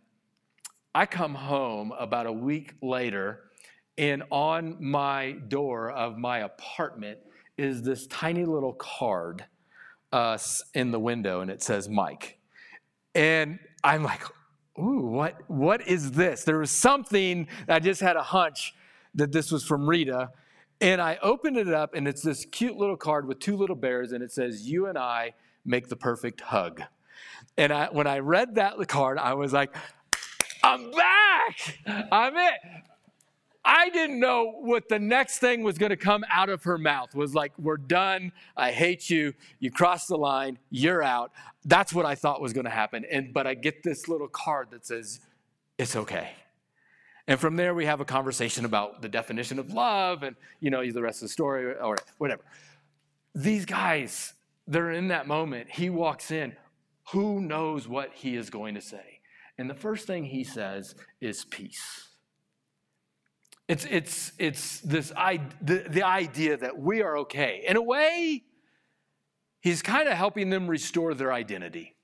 I 0.95 1.07
come 1.07 1.35
home 1.35 1.93
about 1.99 2.27
a 2.27 2.33
week 2.33 2.75
later, 2.83 3.41
and 3.97 4.23
on 4.31 4.77
my 4.79 5.33
door 5.33 5.91
of 5.91 6.19
my 6.19 6.41
apartment, 6.41 7.19
is 7.57 7.83
this 7.83 8.07
tiny 8.07 8.45
little 8.45 8.73
card 8.75 9.45
uh, 10.13 10.39
in 10.75 10.91
the 10.91 11.01
window, 11.01 11.41
and 11.41 11.51
it 11.51 11.63
says 11.63 11.89
Mike. 11.89 12.39
And 13.15 13.59
I'm 13.85 14.03
like, 14.03 14.23
ooh, 14.79 15.07
what, 15.07 15.37
what 15.49 15.87
is 15.87 16.13
this? 16.13 16.45
There 16.45 16.59
was 16.59 16.71
something, 16.71 17.47
I 17.69 17.79
just 17.81 18.01
had 18.01 18.17
a 18.17 18.23
hunch 18.23 18.75
that 19.15 19.33
this 19.33 19.51
was 19.51 19.65
from 19.65 19.89
Rita. 19.89 20.31
And 20.81 21.01
I 21.01 21.19
opened 21.23 21.57
it 21.57 21.73
up, 21.73 21.95
and 21.95 22.09
it's 22.09 22.23
this 22.23 22.45
cute 22.47 22.77
little 22.77 22.97
card 22.97 23.29
with 23.29 23.39
two 23.39 23.57
little 23.57 23.77
bears, 23.77 24.13
and 24.13 24.23
it 24.23 24.33
says, 24.33 24.69
You 24.69 24.87
and 24.87 24.99
I 24.99 25.35
make 25.65 25.89
the 25.89 25.97
perfect 25.97 26.41
hug. 26.41 26.83
And 27.57 27.73
I, 27.73 27.89
when 27.93 28.07
I 28.07 28.19
read 28.19 28.57
that 28.57 28.77
card, 28.89 29.19
I 29.19 29.35
was 29.35 29.53
like, 29.53 29.75
I'm 30.65 30.91
back. 30.91 31.79
I'm 32.11 32.37
it. 32.37 32.55
I 33.65 33.91
didn't 33.91 34.19
know 34.19 34.55
what 34.61 34.89
the 34.89 34.99
next 34.99 35.39
thing 35.39 35.63
was 35.63 35.79
going 35.79 35.91
to 35.91 35.97
come 35.97 36.25
out 36.31 36.49
of 36.49 36.65
her 36.65 36.79
mouth 36.79 37.15
was 37.15 37.35
like, 37.35 37.53
We're 37.59 37.77
done. 37.77 38.33
I 38.57 38.73
hate 38.73 39.09
you. 39.09 39.35
You 39.61 39.71
crossed 39.71 40.09
the 40.09 40.17
line. 40.17 40.59
You're 40.71 41.03
out. 41.03 41.33
That's 41.65 41.93
what 41.93 42.05
I 42.05 42.15
thought 42.17 42.41
was 42.41 42.53
going 42.53 42.65
to 42.65 42.71
happen. 42.71 43.05
And, 43.11 43.33
but 43.33 43.47
I 43.47 43.55
get 43.55 43.83
this 43.83 44.09
little 44.09 44.29
card 44.29 44.71
that 44.73 44.85
says, 44.85 45.21
It's 45.79 45.95
okay. 45.95 46.31
And 47.29 47.39
from 47.39 47.55
there, 47.55 47.73
we 47.73 47.87
have 47.87 48.01
a 48.01 48.05
conversation 48.05 48.65
about 48.65 49.01
the 49.01 49.09
definition 49.09 49.61
of 49.61 49.73
love 49.73 50.25
and, 50.25 50.35
you 50.59 50.71
know, 50.71 50.85
the 50.91 51.03
rest 51.03 51.23
of 51.23 51.29
the 51.29 51.33
story 51.33 51.73
or 51.73 51.97
whatever. 52.19 52.43
These 53.33 53.65
guys, 53.65 54.35
they're 54.67 54.91
in 54.91 55.09
that 55.09 55.29
moment. 55.29 55.71
He 55.71 55.89
walks 55.89 56.33
in. 56.33 56.57
Who 57.13 57.41
knows 57.41 57.87
what 57.87 58.11
he 58.13 58.35
is 58.35 58.51
going 58.51 58.75
to 58.75 58.81
say? 58.81 59.21
And 59.57 59.71
the 59.71 59.75
first 59.75 60.07
thing 60.07 60.25
he 60.25 60.43
says 60.43 60.97
is 61.21 61.45
peace. 61.45 62.09
It's, 63.73 63.87
it's, 63.87 64.33
it's 64.39 64.81
this 64.81 65.09
the, 65.09 65.87
the 65.89 66.03
idea 66.03 66.59
that 66.59 66.79
we 66.79 67.01
are 67.01 67.17
okay. 67.21 67.65
In 67.67 67.77
a 67.79 67.83
way, 67.83 68.45
he's 69.61 69.81
kind 69.81 70.11
of 70.11 70.15
helping 70.19 70.51
them 70.51 70.69
restore 70.69 71.15
their 71.15 71.33
identity. 71.33 71.97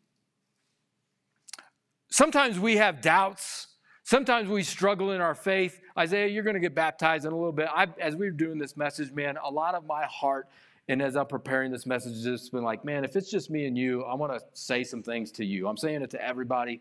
Sometimes 2.11 2.59
we 2.59 2.79
have 2.79 3.03
doubts. 3.03 3.67
Sometimes 4.03 4.49
we 4.49 4.63
struggle 4.63 5.11
in 5.11 5.21
our 5.21 5.35
faith. 5.35 5.79
Isaiah, 5.99 6.29
you're 6.29 6.43
going 6.43 6.55
to 6.55 6.61
get 6.61 6.75
baptized 6.75 7.27
in 7.27 7.33
a 7.33 7.37
little 7.37 7.53
bit. 7.53 7.69
I, 7.71 7.89
as 8.01 8.17
we're 8.17 8.31
doing 8.31 8.57
this 8.57 8.75
message, 8.75 9.13
man, 9.13 9.37
a 9.37 9.51
lot 9.51 9.75
of 9.75 9.85
my 9.85 10.07
heart, 10.07 10.49
and 10.89 11.03
as 11.03 11.17
I'm 11.17 11.27
preparing 11.27 11.71
this 11.71 11.85
message, 11.85 12.25
just 12.25 12.51
been 12.51 12.65
like, 12.65 12.83
man, 12.83 13.05
if 13.05 13.15
it's 13.15 13.31
just 13.31 13.51
me 13.51 13.67
and 13.67 13.77
you, 13.77 14.05
I 14.05 14.15
want 14.15 14.33
to 14.33 14.41
say 14.55 14.85
some 14.85 15.03
things 15.03 15.31
to 15.33 15.45
you. 15.45 15.69
I'm 15.69 15.77
saying 15.77 16.01
it 16.01 16.09
to 16.13 16.25
everybody. 16.25 16.81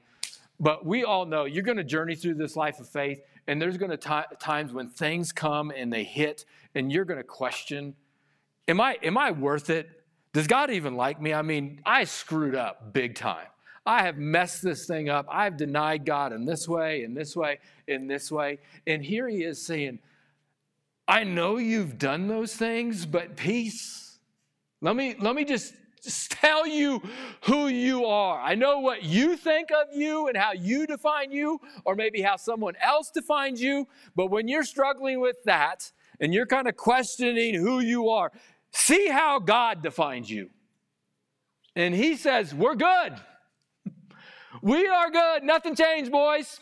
But 0.62 0.86
we 0.86 1.04
all 1.04 1.26
know 1.26 1.44
you're 1.44 1.64
going 1.64 1.78
to 1.78 1.84
journey 1.84 2.16
through 2.16 2.36
this 2.36 2.56
life 2.56 2.80
of 2.80 2.88
faith, 2.90 3.22
and 3.48 3.62
there's 3.62 3.78
going 3.78 3.92
to 3.92 3.98
t- 3.98 4.36
times 4.40 4.74
when 4.74 4.90
things 4.90 5.32
come 5.32 5.72
and 5.72 5.92
they 5.92 6.04
hit, 6.04 6.46
and 6.76 6.92
you're 6.92 7.06
going 7.06 7.20
to 7.20 7.24
question, 7.24 7.96
am 8.68 8.82
I 8.82 8.98
am 9.04 9.18
I 9.18 9.32
worth 9.32 9.70
it? 9.70 9.90
Does 10.34 10.48
God 10.48 10.70
even 10.70 10.96
like 10.96 11.22
me? 11.22 11.34
I 11.34 11.42
mean, 11.42 11.82
I 11.86 12.04
screwed 12.04 12.56
up 12.56 12.94
big 12.94 13.16
time. 13.16 13.48
I 13.86 14.04
have 14.04 14.18
messed 14.18 14.62
this 14.62 14.86
thing 14.86 15.08
up. 15.08 15.26
I've 15.32 15.56
denied 15.56 16.06
God 16.06 16.34
in 16.34 16.46
this 16.46 16.68
way, 16.68 17.04
in 17.04 17.14
this 17.14 17.36
way, 17.36 17.60
in 17.88 18.08
this 18.08 18.30
way. 18.30 18.60
And 18.86 19.04
here 19.04 19.30
he 19.30 19.44
is 19.44 19.66
saying, 19.66 20.00
I 21.08 21.24
know 21.24 21.58
you've 21.58 21.98
done 21.98 22.28
those 22.28 22.54
things, 22.54 23.06
but 23.06 23.38
peace. 23.38 24.20
Let 24.82 24.98
me, 24.98 25.16
let 25.20 25.36
me 25.36 25.46
just 25.46 25.74
just 25.74 25.74
tell 26.30 26.66
you 26.66 27.02
who 27.42 27.68
you 27.68 28.06
are. 28.06 28.40
I 28.40 28.56
know 28.56 28.80
what 28.80 29.04
you 29.04 29.38
think 29.38 29.70
of 29.72 29.96
you 29.96 30.28
and 30.28 30.38
how 30.38 30.54
you 30.54 30.88
define 30.88 31.32
you, 31.32 31.60
or 31.86 31.96
maybe 31.96 32.22
how 32.22 32.38
someone 32.38 32.76
else 32.82 33.12
defines 33.12 33.62
you. 33.62 33.88
But 34.16 34.28
when 34.28 34.48
you're 34.48 34.64
struggling 34.64 35.20
with 35.20 35.38
that 35.46 35.92
and 36.20 36.34
you're 36.34 36.46
kind 36.46 36.68
of 36.68 36.76
questioning 36.76 37.56
who 37.56 37.80
you 37.80 38.10
are, 38.10 38.32
see 38.72 39.08
how 39.08 39.40
God 39.40 39.82
defines 39.84 40.30
you. 40.30 40.50
And 41.76 41.94
He 41.94 42.16
says, 42.16 42.54
We're 42.54 42.76
good. 42.76 43.14
We 44.64 44.88
are 44.88 45.12
good. 45.12 45.44
Nothing 45.44 45.76
changed, 45.76 46.12
boys. 46.12 46.60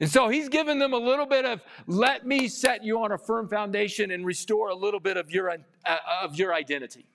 And 0.00 0.10
so 0.10 0.28
he's 0.28 0.48
given 0.48 0.80
them 0.80 0.94
a 0.94 0.98
little 0.98 1.26
bit 1.26 1.44
of 1.44 1.62
let 1.86 2.26
me 2.26 2.48
set 2.48 2.82
you 2.82 3.00
on 3.04 3.12
a 3.12 3.18
firm 3.18 3.48
foundation 3.48 4.10
and 4.10 4.26
restore 4.26 4.70
a 4.70 4.74
little 4.74 4.98
bit 4.98 5.16
of 5.16 5.30
your, 5.30 5.48
uh, 5.48 5.96
of 6.20 6.34
your 6.34 6.52
identity. 6.52 7.06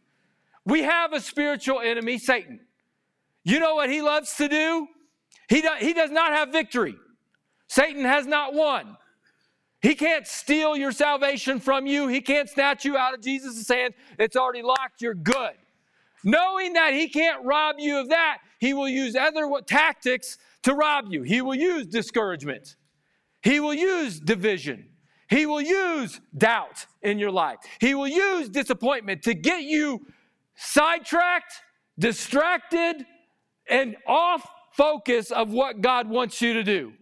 We 0.67 0.83
have 0.83 1.13
a 1.13 1.21
spiritual 1.21 1.79
enemy, 1.79 2.17
Satan. 2.19 2.59
You 3.45 3.59
know 3.59 3.75
what 3.75 3.89
he 3.89 4.01
loves 4.01 4.35
to 4.35 4.49
do? 4.49 4.87
He, 5.47 5.61
do, 5.61 5.69
he 5.79 5.93
does 5.93 6.11
not 6.11 6.33
have 6.33 6.49
victory. 6.49 6.95
Satan 7.69 8.03
has 8.03 8.27
not 8.27 8.53
won. 8.53 8.97
He 9.81 9.95
can't 9.95 10.27
steal 10.27 10.75
your 10.75 10.91
salvation 10.91 11.61
from 11.61 11.85
you. 11.85 12.09
He 12.09 12.19
can't 12.19 12.49
snatch 12.49 12.83
you 12.83 12.97
out 12.97 13.13
of 13.13 13.21
Jesus' 13.21 13.65
hand. 13.65 13.93
It's 14.19 14.35
already 14.35 14.61
locked. 14.61 15.01
You're 15.01 15.13
good. 15.13 15.53
Knowing 16.25 16.73
that 16.73 16.93
he 16.93 17.07
can't 17.07 17.45
rob 17.45 17.77
you 17.79 17.97
of 17.99 18.09
that, 18.09 18.39
he 18.59 18.73
will 18.73 18.89
use 18.89 19.15
other 19.15 19.49
tactics 19.65 20.37
to 20.63 20.73
rob 20.73 21.05
you. 21.09 21.21
He 21.21 21.41
will 21.41 21.55
use 21.55 21.87
discouragement. 21.87 22.75
He 23.41 23.61
will 23.61 23.73
use 23.73 24.19
division. 24.19 24.89
He 25.29 25.45
will 25.45 25.61
use 25.61 26.19
doubt 26.37 26.85
in 27.01 27.19
your 27.19 27.31
life. 27.31 27.59
He 27.79 27.95
will 27.95 28.07
use 28.07 28.49
disappointment 28.49 29.23
to 29.23 29.33
get 29.33 29.63
you 29.63 30.05
sidetracked, 30.57 31.53
distracted, 31.97 33.05
and 33.69 33.95
off 34.05 34.47
focus 34.73 35.31
of 35.31 35.51
what 35.51 35.81
God 35.81 36.09
wants 36.09 36.41
you 36.41 36.53
to 36.53 36.63
do. 36.63 36.93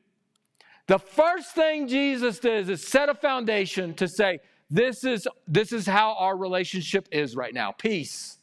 The 0.87 0.99
first 0.99 1.55
thing 1.55 1.87
Jesus 1.87 2.39
does 2.39 2.69
is 2.69 2.87
set 2.87 3.09
a 3.09 3.15
foundation 3.15 3.95
to 3.95 4.07
say, 4.07 4.39
this 4.69 5.03
is, 5.03 5.27
this 5.47 5.71
is 5.71 5.87
how 5.87 6.15
our 6.15 6.37
relationship 6.37 7.07
is 7.11 7.35
right 7.35 7.53
now 7.53 7.71
peace. 7.71 8.37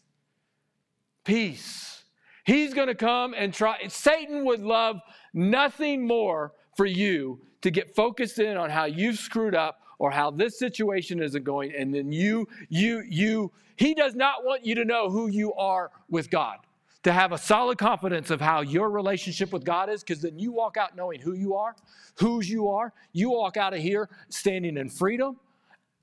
Peace. 1.25 2.03
He's 2.45 2.75
going 2.75 2.89
to 2.89 2.95
come 2.95 3.35
and 3.37 3.55
try. 3.55 3.77
Satan 3.89 4.45
would 4.45 4.61
love 4.61 5.01
nothing 5.33 6.07
more 6.07 6.53
for 6.77 6.87
you 6.87 7.41
to 7.61 7.71
get 7.71 7.95
focused 7.95 8.41
in 8.41 8.57
on 8.57 8.71
how 8.71 8.85
you've 8.87 9.19
screwed 9.19 9.55
up 9.55 9.81
or 10.03 10.11
how 10.11 10.33
this 10.33 10.59
situation 10.59 11.23
isn't 11.23 11.45
going 11.45 11.73
and 11.79 11.95
then 11.95 12.11
you 12.11 12.47
you 12.69 13.03
you 13.09 13.53
he 13.77 13.95
does 13.95 14.15
not 14.15 14.45
want 14.45 14.67
you 14.67 14.75
to 14.75 14.85
know 14.85 15.09
who 15.09 15.29
you 15.29 15.55
are 15.55 15.91
with 16.11 16.29
God 16.29 16.59
to 17.03 17.13
have 17.13 17.33
a 17.33 17.39
solid 17.39 17.79
confidence 17.79 18.31
of 18.31 18.41
how 18.41 18.61
your 18.61 18.91
relationship 18.91 19.53
with 19.53 19.65
God 19.65 19.89
is, 19.89 20.03
because 20.03 20.23
then 20.23 20.39
you 20.39 20.53
walk 20.53 20.77
out 20.77 20.97
knowing 20.97 21.21
who 21.21 21.33
you 21.33 21.55
are, 21.55 21.75
whose 22.17 22.49
you 22.49 22.69
are. 22.69 22.93
You 23.13 23.31
walk 23.31 23.57
out 23.57 23.75
of 23.75 23.81
here 23.81 24.09
standing 24.29 24.77
in 24.77 24.89
freedom, 24.89 25.37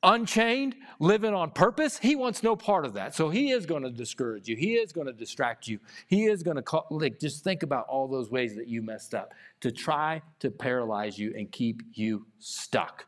unchained, 0.04 0.76
living 1.00 1.34
on 1.34 1.52
purpose. 1.52 1.98
He 1.98 2.16
wants 2.16 2.44
no 2.44 2.56
part 2.56 2.86
of 2.86 2.94
that. 2.94 3.16
So 3.16 3.30
he 3.30 3.52
is 3.52 3.66
going 3.66 3.84
to 3.84 3.92
discourage 3.92 4.48
you. 4.48 4.58
He 4.58 4.74
is 4.74 4.92
going 4.92 5.08
to 5.08 5.14
distract 5.14 5.68
you. 5.68 5.80
He 6.08 6.26
is 6.26 6.44
going 6.44 6.58
to 6.58 6.64
call, 6.64 6.86
like 6.90 7.20
just 7.20 7.44
think 7.44 7.64
about 7.64 7.86
all 7.88 8.08
those 8.08 8.30
ways 8.30 8.56
that 8.56 8.68
you 8.68 8.82
messed 8.82 9.16
up 9.16 9.34
to 9.62 9.72
try 9.72 10.22
to 10.40 10.52
paralyze 10.52 11.18
you 11.18 11.34
and 11.38 11.50
keep 11.50 11.82
you 11.94 12.26
stuck. 12.40 13.06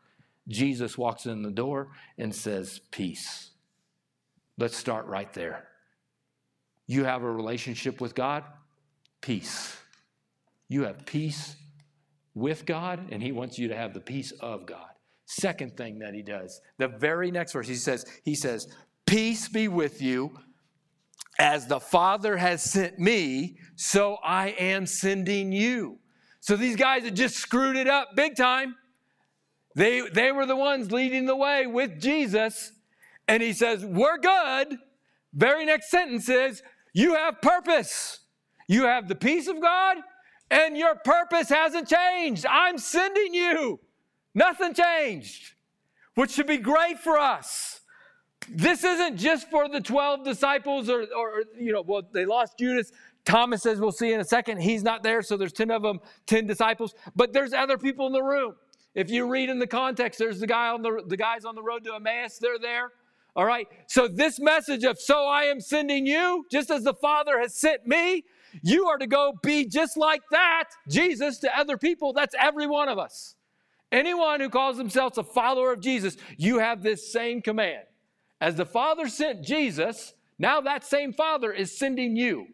Jesus 0.48 0.98
walks 0.98 1.26
in 1.26 1.42
the 1.42 1.50
door 1.50 1.88
and 2.18 2.34
says, 2.34 2.80
Peace. 2.90 3.50
Let's 4.58 4.76
start 4.76 5.06
right 5.06 5.32
there. 5.32 5.68
You 6.86 7.04
have 7.04 7.22
a 7.22 7.30
relationship 7.30 8.00
with 8.00 8.14
God, 8.14 8.44
peace. 9.20 9.76
You 10.68 10.84
have 10.84 11.06
peace 11.06 11.56
with 12.34 12.66
God, 12.66 13.08
and 13.10 13.22
He 13.22 13.32
wants 13.32 13.58
you 13.58 13.68
to 13.68 13.76
have 13.76 13.94
the 13.94 14.00
peace 14.00 14.32
of 14.40 14.66
God. 14.66 14.88
Second 15.26 15.76
thing 15.76 16.00
that 16.00 16.14
He 16.14 16.22
does, 16.22 16.60
the 16.78 16.88
very 16.88 17.30
next 17.30 17.52
verse, 17.52 17.68
He 17.68 17.74
says, 17.74 18.04
He 18.24 18.34
says, 18.34 18.68
Peace 19.06 19.48
be 19.48 19.68
with 19.68 20.02
you. 20.02 20.38
As 21.38 21.66
the 21.66 21.80
Father 21.80 22.36
has 22.36 22.62
sent 22.62 22.98
me, 22.98 23.56
so 23.74 24.18
I 24.22 24.48
am 24.50 24.86
sending 24.86 25.50
you. 25.50 25.98
So 26.40 26.56
these 26.56 26.76
guys 26.76 27.04
had 27.04 27.16
just 27.16 27.36
screwed 27.36 27.76
it 27.76 27.88
up 27.88 28.10
big 28.14 28.36
time. 28.36 28.74
They, 29.74 30.02
they 30.02 30.32
were 30.32 30.46
the 30.46 30.56
ones 30.56 30.92
leading 30.92 31.26
the 31.26 31.36
way 31.36 31.66
with 31.66 32.00
Jesus. 32.00 32.72
And 33.28 33.42
he 33.42 33.52
says, 33.52 33.84
We're 33.84 34.18
good. 34.18 34.78
Very 35.32 35.64
next 35.64 35.90
sentence 35.90 36.28
is, 36.28 36.62
You 36.92 37.14
have 37.14 37.40
purpose. 37.40 38.20
You 38.68 38.84
have 38.84 39.08
the 39.08 39.14
peace 39.14 39.48
of 39.48 39.60
God, 39.60 39.98
and 40.50 40.76
your 40.76 40.94
purpose 40.94 41.48
hasn't 41.48 41.88
changed. 41.88 42.46
I'm 42.48 42.78
sending 42.78 43.34
you. 43.34 43.80
Nothing 44.34 44.72
changed, 44.72 45.52
which 46.14 46.30
should 46.30 46.46
be 46.46 46.58
great 46.58 46.98
for 46.98 47.18
us. 47.18 47.80
This 48.48 48.82
isn't 48.82 49.18
just 49.18 49.50
for 49.50 49.68
the 49.68 49.80
12 49.80 50.24
disciples 50.24 50.88
or, 50.88 51.02
or, 51.02 51.44
you 51.58 51.72
know, 51.72 51.82
well, 51.82 52.02
they 52.12 52.24
lost 52.24 52.58
Judas. 52.58 52.92
Thomas 53.24 53.62
says, 53.62 53.78
we'll 53.78 53.92
see 53.92 54.12
in 54.12 54.20
a 54.20 54.24
second, 54.24 54.60
he's 54.60 54.82
not 54.82 55.02
there, 55.02 55.22
so 55.22 55.36
there's 55.36 55.52
10 55.52 55.70
of 55.70 55.82
them, 55.82 56.00
10 56.26 56.46
disciples, 56.46 56.94
but 57.14 57.32
there's 57.32 57.52
other 57.52 57.78
people 57.78 58.06
in 58.06 58.12
the 58.12 58.22
room. 58.22 58.54
If 58.94 59.10
you 59.10 59.26
read 59.26 59.48
in 59.48 59.58
the 59.58 59.66
context, 59.66 60.18
there's 60.18 60.40
the 60.40 60.46
guy 60.46 60.68
on 60.68 60.82
the 60.82 61.02
the 61.06 61.16
guys 61.16 61.44
on 61.44 61.54
the 61.54 61.62
road 61.62 61.84
to 61.84 61.94
Emmaus, 61.94 62.38
they're 62.38 62.58
there. 62.58 62.90
All 63.34 63.46
right. 63.46 63.66
So 63.86 64.08
this 64.08 64.38
message 64.38 64.84
of 64.84 64.98
so 64.98 65.26
I 65.26 65.44
am 65.44 65.60
sending 65.60 66.06
you, 66.06 66.44
just 66.50 66.70
as 66.70 66.84
the 66.84 66.94
Father 66.94 67.40
has 67.40 67.54
sent 67.54 67.86
me, 67.86 68.24
you 68.62 68.86
are 68.88 68.98
to 68.98 69.06
go 69.06 69.32
be 69.42 69.66
just 69.66 69.96
like 69.96 70.20
that, 70.30 70.64
Jesus, 70.88 71.38
to 71.38 71.58
other 71.58 71.78
people. 71.78 72.12
That's 72.12 72.34
every 72.38 72.66
one 72.66 72.88
of 72.88 72.98
us. 72.98 73.34
Anyone 73.90 74.40
who 74.40 74.50
calls 74.50 74.76
themselves 74.76 75.18
a 75.18 75.22
follower 75.22 75.72
of 75.72 75.80
Jesus, 75.80 76.16
you 76.36 76.58
have 76.58 76.82
this 76.82 77.10
same 77.12 77.40
command. 77.40 77.84
As 78.40 78.56
the 78.56 78.66
Father 78.66 79.08
sent 79.08 79.42
Jesus, 79.44 80.14
now 80.38 80.60
that 80.60 80.84
same 80.84 81.12
Father 81.12 81.52
is 81.52 81.76
sending 81.76 82.16
you. 82.16 82.46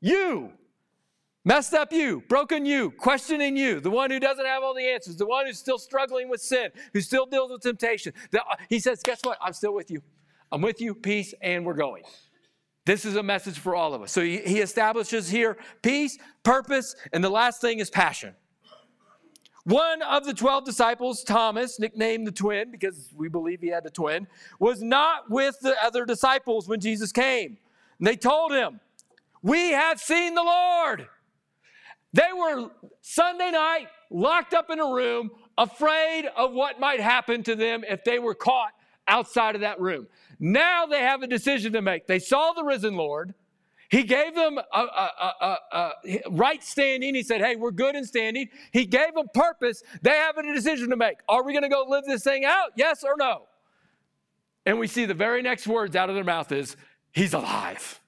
You. 0.00 0.52
Messed 1.46 1.74
up 1.74 1.92
you, 1.92 2.22
broken 2.28 2.64
you, 2.64 2.90
questioning 2.92 3.54
you, 3.54 3.78
the 3.78 3.90
one 3.90 4.10
who 4.10 4.18
doesn't 4.18 4.46
have 4.46 4.62
all 4.62 4.72
the 4.72 4.86
answers, 4.86 5.16
the 5.16 5.26
one 5.26 5.46
who's 5.46 5.58
still 5.58 5.78
struggling 5.78 6.30
with 6.30 6.40
sin, 6.40 6.70
who 6.94 7.02
still 7.02 7.26
deals 7.26 7.50
with 7.50 7.60
temptation. 7.60 8.14
The, 8.30 8.42
he 8.70 8.80
says, 8.80 9.02
Guess 9.02 9.20
what? 9.24 9.36
I'm 9.42 9.52
still 9.52 9.74
with 9.74 9.90
you. 9.90 10.02
I'm 10.50 10.62
with 10.62 10.80
you, 10.80 10.94
peace, 10.94 11.34
and 11.42 11.66
we're 11.66 11.74
going. 11.74 12.04
This 12.86 13.04
is 13.04 13.16
a 13.16 13.22
message 13.22 13.58
for 13.58 13.74
all 13.74 13.92
of 13.92 14.02
us. 14.02 14.12
So 14.12 14.22
he, 14.22 14.38
he 14.38 14.60
establishes 14.60 15.28
here 15.28 15.58
peace, 15.82 16.18
purpose, 16.42 16.96
and 17.12 17.22
the 17.22 17.30
last 17.30 17.60
thing 17.60 17.78
is 17.78 17.90
passion. 17.90 18.34
One 19.64 20.02
of 20.02 20.26
the 20.26 20.34
12 20.34 20.64
disciples, 20.64 21.24
Thomas, 21.24 21.78
nicknamed 21.78 22.26
the 22.26 22.32
twin 22.32 22.70
because 22.70 23.10
we 23.16 23.28
believe 23.28 23.60
he 23.60 23.68
had 23.68 23.86
a 23.86 23.90
twin, 23.90 24.26
was 24.58 24.82
not 24.82 25.30
with 25.30 25.58
the 25.60 25.74
other 25.82 26.04
disciples 26.04 26.68
when 26.68 26.80
Jesus 26.80 27.12
came. 27.12 27.56
And 27.98 28.06
they 28.06 28.16
told 28.16 28.52
him, 28.52 28.80
We 29.42 29.70
have 29.70 30.00
seen 30.00 30.34
the 30.34 30.42
Lord. 30.42 31.08
They 32.14 32.32
were 32.32 32.70
Sunday 33.00 33.50
night 33.50 33.88
locked 34.08 34.54
up 34.54 34.70
in 34.70 34.78
a 34.78 34.86
room, 34.86 35.32
afraid 35.58 36.26
of 36.36 36.52
what 36.52 36.78
might 36.78 37.00
happen 37.00 37.42
to 37.42 37.56
them 37.56 37.82
if 37.88 38.04
they 38.04 38.20
were 38.20 38.36
caught 38.36 38.70
outside 39.08 39.56
of 39.56 39.62
that 39.62 39.80
room. 39.80 40.06
Now 40.38 40.86
they 40.86 41.00
have 41.00 41.22
a 41.22 41.26
decision 41.26 41.72
to 41.72 41.82
make. 41.82 42.06
They 42.06 42.20
saw 42.20 42.52
the 42.52 42.62
risen 42.62 42.94
Lord. 42.94 43.34
He 43.88 44.04
gave 44.04 44.36
them 44.36 44.58
a, 44.58 44.80
a, 44.80 45.10
a, 45.40 45.58
a, 45.72 46.20
right 46.30 46.62
standing. 46.62 47.16
He 47.16 47.24
said, 47.24 47.40
Hey, 47.40 47.56
we're 47.56 47.72
good 47.72 47.96
in 47.96 48.04
standing. 48.04 48.48
He 48.72 48.86
gave 48.86 49.14
them 49.14 49.26
purpose. 49.34 49.82
They 50.02 50.10
have 50.10 50.38
a 50.38 50.54
decision 50.54 50.90
to 50.90 50.96
make. 50.96 51.16
Are 51.28 51.42
we 51.42 51.52
going 51.52 51.64
to 51.64 51.68
go 51.68 51.84
live 51.88 52.04
this 52.04 52.22
thing 52.22 52.44
out? 52.44 52.70
Yes 52.76 53.02
or 53.02 53.16
no? 53.18 53.42
And 54.64 54.78
we 54.78 54.86
see 54.86 55.04
the 55.04 55.14
very 55.14 55.42
next 55.42 55.66
words 55.66 55.96
out 55.96 56.08
of 56.08 56.14
their 56.14 56.24
mouth 56.24 56.52
is, 56.52 56.76
He's 57.12 57.34
alive. 57.34 58.00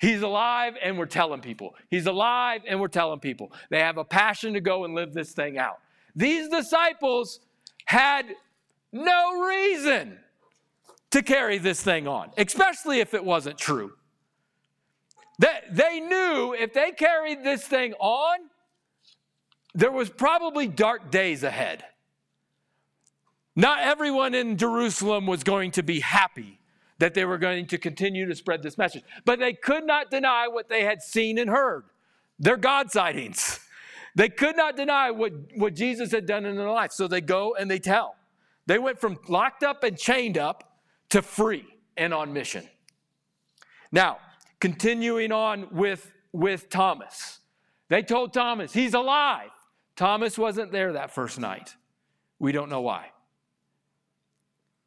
He's 0.00 0.22
alive, 0.22 0.74
and 0.82 0.98
we're 0.98 1.04
telling 1.04 1.42
people. 1.42 1.74
He's 1.90 2.06
alive, 2.06 2.62
and 2.66 2.80
we're 2.80 2.88
telling 2.88 3.20
people. 3.20 3.52
They 3.68 3.80
have 3.80 3.98
a 3.98 4.04
passion 4.04 4.54
to 4.54 4.60
go 4.60 4.84
and 4.84 4.94
live 4.94 5.12
this 5.12 5.32
thing 5.32 5.58
out. 5.58 5.78
These 6.16 6.48
disciples 6.48 7.40
had 7.84 8.24
no 8.92 9.42
reason 9.46 10.18
to 11.10 11.22
carry 11.22 11.58
this 11.58 11.82
thing 11.82 12.08
on, 12.08 12.30
especially 12.38 13.00
if 13.00 13.12
it 13.12 13.22
wasn't 13.22 13.58
true. 13.58 13.92
They, 15.38 15.60
they 15.70 16.00
knew 16.00 16.54
if 16.54 16.72
they 16.72 16.92
carried 16.92 17.44
this 17.44 17.66
thing 17.66 17.92
on, 17.94 18.38
there 19.74 19.92
was 19.92 20.08
probably 20.08 20.66
dark 20.66 21.10
days 21.10 21.42
ahead. 21.42 21.84
Not 23.54 23.80
everyone 23.82 24.34
in 24.34 24.56
Jerusalem 24.56 25.26
was 25.26 25.44
going 25.44 25.72
to 25.72 25.82
be 25.82 26.00
happy 26.00 26.59
that 27.00 27.14
they 27.14 27.24
were 27.24 27.38
going 27.38 27.66
to 27.66 27.78
continue 27.78 28.26
to 28.26 28.34
spread 28.34 28.62
this 28.62 28.78
message, 28.78 29.02
but 29.24 29.38
they 29.38 29.54
could 29.54 29.84
not 29.84 30.10
deny 30.10 30.46
what 30.46 30.68
they 30.68 30.84
had 30.84 31.02
seen 31.02 31.38
and 31.38 31.50
heard. 31.50 31.84
Their 32.38 32.56
God 32.56 32.90
sightings. 32.90 33.58
They 34.14 34.28
could 34.28 34.56
not 34.56 34.76
deny 34.76 35.10
what, 35.10 35.32
what 35.56 35.74
Jesus 35.74 36.12
had 36.12 36.26
done 36.26 36.44
in 36.44 36.56
their 36.56 36.70
life. 36.70 36.92
So 36.92 37.08
they 37.08 37.20
go 37.20 37.54
and 37.54 37.70
they 37.70 37.78
tell. 37.78 38.16
They 38.66 38.78
went 38.78 39.00
from 39.00 39.18
locked 39.28 39.62
up 39.62 39.82
and 39.82 39.96
chained 39.96 40.36
up 40.36 40.78
to 41.10 41.22
free 41.22 41.64
and 41.96 42.12
on 42.12 42.32
mission. 42.32 42.68
Now, 43.92 44.18
continuing 44.60 45.32
on 45.32 45.68
with, 45.70 46.12
with 46.32 46.68
Thomas. 46.68 47.38
They 47.88 48.02
told 48.02 48.32
Thomas, 48.32 48.72
he's 48.72 48.94
alive. 48.94 49.50
Thomas 49.96 50.36
wasn't 50.38 50.70
there 50.70 50.92
that 50.94 51.12
first 51.12 51.38
night. 51.38 51.74
We 52.38 52.52
don't 52.52 52.68
know 52.68 52.82
why. 52.82 53.10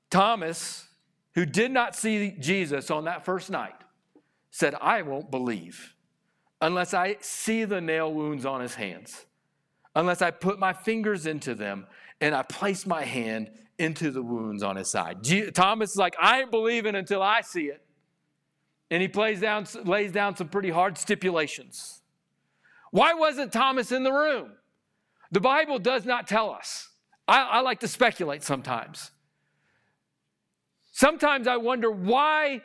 Thomas, 0.10 0.88
who 1.36 1.46
did 1.46 1.72
not 1.72 1.96
see 1.96 2.36
Jesus 2.40 2.92
on 2.92 3.06
that 3.06 3.26
first 3.26 3.50
night, 3.50 3.76
said, 4.52 4.76
I 4.76 5.02
won't 5.02 5.32
believe 5.32 5.96
unless 6.62 6.94
I 6.94 7.18
see 7.20 7.66
the 7.66 7.82
nail 7.82 8.14
wounds 8.14 8.46
on 8.46 8.62
his 8.62 8.76
hands, 8.76 9.26
unless 9.96 10.22
I 10.22 10.32
put 10.32 10.60
my 10.60 10.74
fingers 10.74 11.26
into 11.26 11.56
them 11.56 11.88
and 12.22 12.34
I 12.34 12.44
place 12.44 12.86
my 12.86 13.04
hand 13.04 13.52
into 13.78 14.12
the 14.12 14.22
wounds 14.22 14.64
on 14.64 14.76
his 14.76 14.90
side. 14.90 15.18
Thomas 15.54 15.92
is 15.92 15.98
like, 15.98 16.16
I 16.20 16.42
ain't 16.42 16.52
believing 16.52 16.96
until 16.96 17.22
I 17.22 17.42
see 17.42 17.66
it. 17.66 17.84
And 18.92 19.02
he 19.02 19.08
plays 19.08 19.42
down, 19.42 19.66
lays 19.84 20.12
down 20.12 20.36
some 20.36 20.48
pretty 20.48 20.70
hard 20.70 20.98
stipulations. 20.98 22.02
Why 22.92 23.14
wasn't 23.16 23.52
Thomas 23.52 23.92
in 23.92 24.04
the 24.04 24.14
room? 24.14 24.52
The 25.32 25.42
Bible 25.42 25.80
does 25.80 26.06
not 26.06 26.28
tell 26.28 26.52
us. 26.52 26.90
I, 27.28 27.42
I 27.42 27.60
like 27.62 27.80
to 27.80 27.88
speculate 27.88 28.44
sometimes. 28.44 29.12
Sometimes 30.94 31.48
I 31.48 31.58
wonder 31.58 31.92
why 31.92 32.62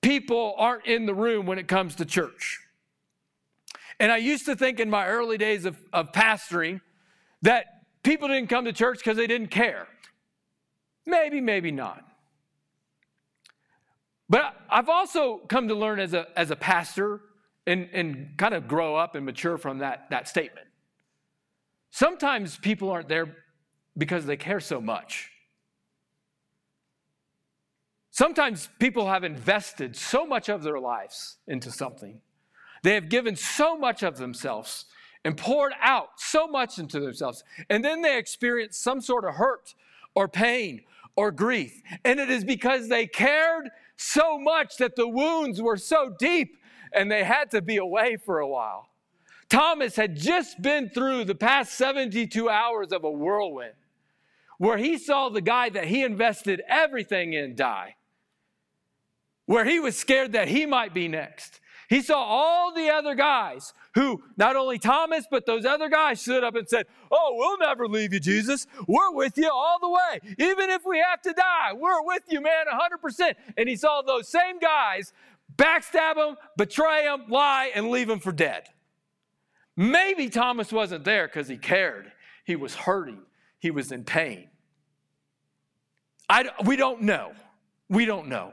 people 0.00 0.54
aren't 0.56 0.86
in 0.86 1.04
the 1.04 1.14
room 1.14 1.46
when 1.46 1.58
it 1.58 1.68
comes 1.68 1.94
to 1.96 2.04
church. 2.04 2.60
And 4.00 4.10
I 4.10 4.16
used 4.16 4.46
to 4.46 4.56
think 4.56 4.80
in 4.80 4.88
my 4.88 5.06
early 5.06 5.36
days 5.36 5.66
of, 5.66 5.76
of 5.92 6.12
pastoring 6.12 6.80
that 7.42 7.82
people 8.02 8.28
didn't 8.28 8.48
come 8.48 8.64
to 8.64 8.72
church 8.72 8.98
because 8.98 9.18
they 9.18 9.26
didn't 9.26 9.48
care. 9.48 9.86
Maybe, 11.04 11.42
maybe 11.42 11.70
not. 11.70 12.04
But 14.30 14.54
I've 14.70 14.88
also 14.88 15.38
come 15.48 15.68
to 15.68 15.74
learn 15.74 16.00
as 16.00 16.14
a, 16.14 16.26
as 16.36 16.50
a 16.50 16.56
pastor 16.56 17.20
and, 17.66 17.88
and 17.92 18.30
kind 18.38 18.54
of 18.54 18.66
grow 18.66 18.96
up 18.96 19.14
and 19.14 19.26
mature 19.26 19.58
from 19.58 19.78
that, 19.78 20.08
that 20.10 20.26
statement. 20.26 20.66
Sometimes 21.90 22.56
people 22.56 22.90
aren't 22.90 23.08
there 23.08 23.36
because 23.96 24.24
they 24.24 24.36
care 24.36 24.60
so 24.60 24.80
much. 24.80 25.30
Sometimes 28.18 28.68
people 28.80 29.06
have 29.06 29.22
invested 29.22 29.94
so 29.94 30.26
much 30.26 30.48
of 30.48 30.64
their 30.64 30.80
lives 30.80 31.36
into 31.46 31.70
something. 31.70 32.20
They 32.82 32.94
have 32.94 33.08
given 33.08 33.36
so 33.36 33.78
much 33.78 34.02
of 34.02 34.16
themselves 34.16 34.86
and 35.24 35.36
poured 35.36 35.72
out 35.80 36.08
so 36.16 36.48
much 36.48 36.80
into 36.80 36.98
themselves. 36.98 37.44
And 37.70 37.84
then 37.84 38.02
they 38.02 38.18
experience 38.18 38.76
some 38.76 39.00
sort 39.00 39.24
of 39.24 39.36
hurt 39.36 39.76
or 40.16 40.26
pain 40.26 40.82
or 41.14 41.30
grief. 41.30 41.80
And 42.04 42.18
it 42.18 42.28
is 42.28 42.42
because 42.42 42.88
they 42.88 43.06
cared 43.06 43.70
so 43.94 44.36
much 44.36 44.78
that 44.78 44.96
the 44.96 45.06
wounds 45.06 45.62
were 45.62 45.76
so 45.76 46.12
deep 46.18 46.56
and 46.92 47.08
they 47.08 47.22
had 47.22 47.52
to 47.52 47.62
be 47.62 47.76
away 47.76 48.16
for 48.16 48.40
a 48.40 48.48
while. 48.48 48.88
Thomas 49.48 49.94
had 49.94 50.16
just 50.16 50.60
been 50.60 50.90
through 50.90 51.22
the 51.22 51.36
past 51.36 51.74
72 51.74 52.50
hours 52.50 52.90
of 52.90 53.04
a 53.04 53.10
whirlwind 53.12 53.74
where 54.58 54.76
he 54.76 54.98
saw 54.98 55.28
the 55.28 55.40
guy 55.40 55.68
that 55.68 55.84
he 55.84 56.02
invested 56.02 56.60
everything 56.68 57.32
in 57.32 57.54
die, 57.54 57.94
where 59.48 59.64
he 59.64 59.80
was 59.80 59.96
scared 59.96 60.32
that 60.32 60.46
he 60.46 60.66
might 60.66 60.92
be 60.92 61.08
next. 61.08 61.60
He 61.88 62.02
saw 62.02 62.18
all 62.18 62.74
the 62.74 62.90
other 62.90 63.14
guys 63.14 63.72
who, 63.94 64.22
not 64.36 64.56
only 64.56 64.78
Thomas, 64.78 65.24
but 65.30 65.46
those 65.46 65.64
other 65.64 65.88
guys 65.88 66.20
stood 66.20 66.44
up 66.44 66.54
and 66.54 66.68
said, 66.68 66.84
Oh, 67.10 67.32
we'll 67.34 67.56
never 67.56 67.88
leave 67.88 68.12
you, 68.12 68.20
Jesus. 68.20 68.66
We're 68.86 69.10
with 69.10 69.38
you 69.38 69.50
all 69.50 69.78
the 69.80 69.88
way. 69.88 70.34
Even 70.38 70.68
if 70.68 70.82
we 70.84 70.98
have 70.98 71.22
to 71.22 71.32
die, 71.32 71.72
we're 71.72 72.02
with 72.02 72.24
you, 72.28 72.42
man, 72.42 72.66
100%. 72.70 73.32
And 73.56 73.70
he 73.70 73.74
saw 73.74 74.02
those 74.02 74.28
same 74.28 74.58
guys 74.58 75.14
backstab 75.56 76.16
him, 76.18 76.36
betray 76.58 77.04
him, 77.04 77.22
lie, 77.30 77.72
and 77.74 77.88
leave 77.88 78.10
him 78.10 78.20
for 78.20 78.32
dead. 78.32 78.64
Maybe 79.74 80.28
Thomas 80.28 80.70
wasn't 80.70 81.04
there 81.04 81.26
because 81.26 81.48
he 81.48 81.56
cared. 81.56 82.12
He 82.44 82.54
was 82.54 82.74
hurting, 82.74 83.22
he 83.60 83.70
was 83.70 83.92
in 83.92 84.04
pain. 84.04 84.50
I, 86.28 86.50
we 86.66 86.76
don't 86.76 87.00
know. 87.00 87.32
We 87.88 88.04
don't 88.04 88.28
know. 88.28 88.52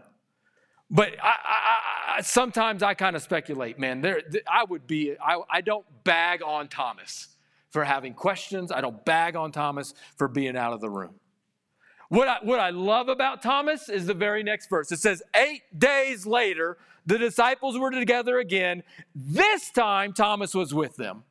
But 0.89 1.15
I, 1.21 1.27
I, 1.27 2.17
I, 2.17 2.21
sometimes 2.21 2.83
I 2.83 2.93
kind 2.93 3.15
of 3.15 3.21
speculate, 3.21 3.79
man. 3.79 4.01
There, 4.01 4.21
I 4.49 4.63
would 4.65 4.85
be. 4.85 5.15
I, 5.19 5.61
don't 5.61 5.85
bag 6.03 6.41
on 6.43 6.67
Thomas 6.67 7.29
for 7.71 7.83
having 7.83 8.13
questions. 8.13 8.71
I 8.71 8.81
don't 8.81 9.03
bag 9.03 9.35
on 9.35 9.51
Thomas 9.51 9.93
for 10.15 10.27
being 10.27 10.55
out 10.55 10.73
of 10.73 10.81
the 10.81 10.89
room. 10.89 11.15
What 12.09 12.27
I, 12.27 12.37
what 12.43 12.59
I 12.59 12.69
love 12.69 13.09
about 13.09 13.41
Thomas 13.41 13.89
is 13.89 14.05
the 14.05 14.13
very 14.13 14.43
next 14.43 14.69
verse. 14.69 14.91
It 14.91 14.99
says, 14.99 15.23
Eight 15.35 15.63
days 15.77 16.27
later, 16.27 16.77
the 17.05 17.17
disciples 17.17 17.77
were 17.79 17.91
together 17.91 18.37
again. 18.37 18.83
This 19.15 19.71
time, 19.71 20.13
Thomas 20.13 20.53
was 20.53 20.73
with 20.73 20.95
them. 20.97 21.23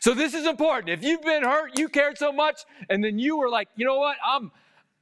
So 0.00 0.14
this 0.14 0.34
is 0.34 0.46
important. 0.46 0.90
If 0.90 1.02
you've 1.02 1.22
been 1.22 1.42
hurt, 1.42 1.78
you 1.78 1.88
cared 1.88 2.18
so 2.18 2.32
much, 2.32 2.60
and 2.88 3.02
then 3.02 3.18
you 3.18 3.38
were 3.38 3.48
like, 3.48 3.68
you 3.76 3.84
know 3.84 3.98
what, 3.98 4.16
I'm 4.24 4.52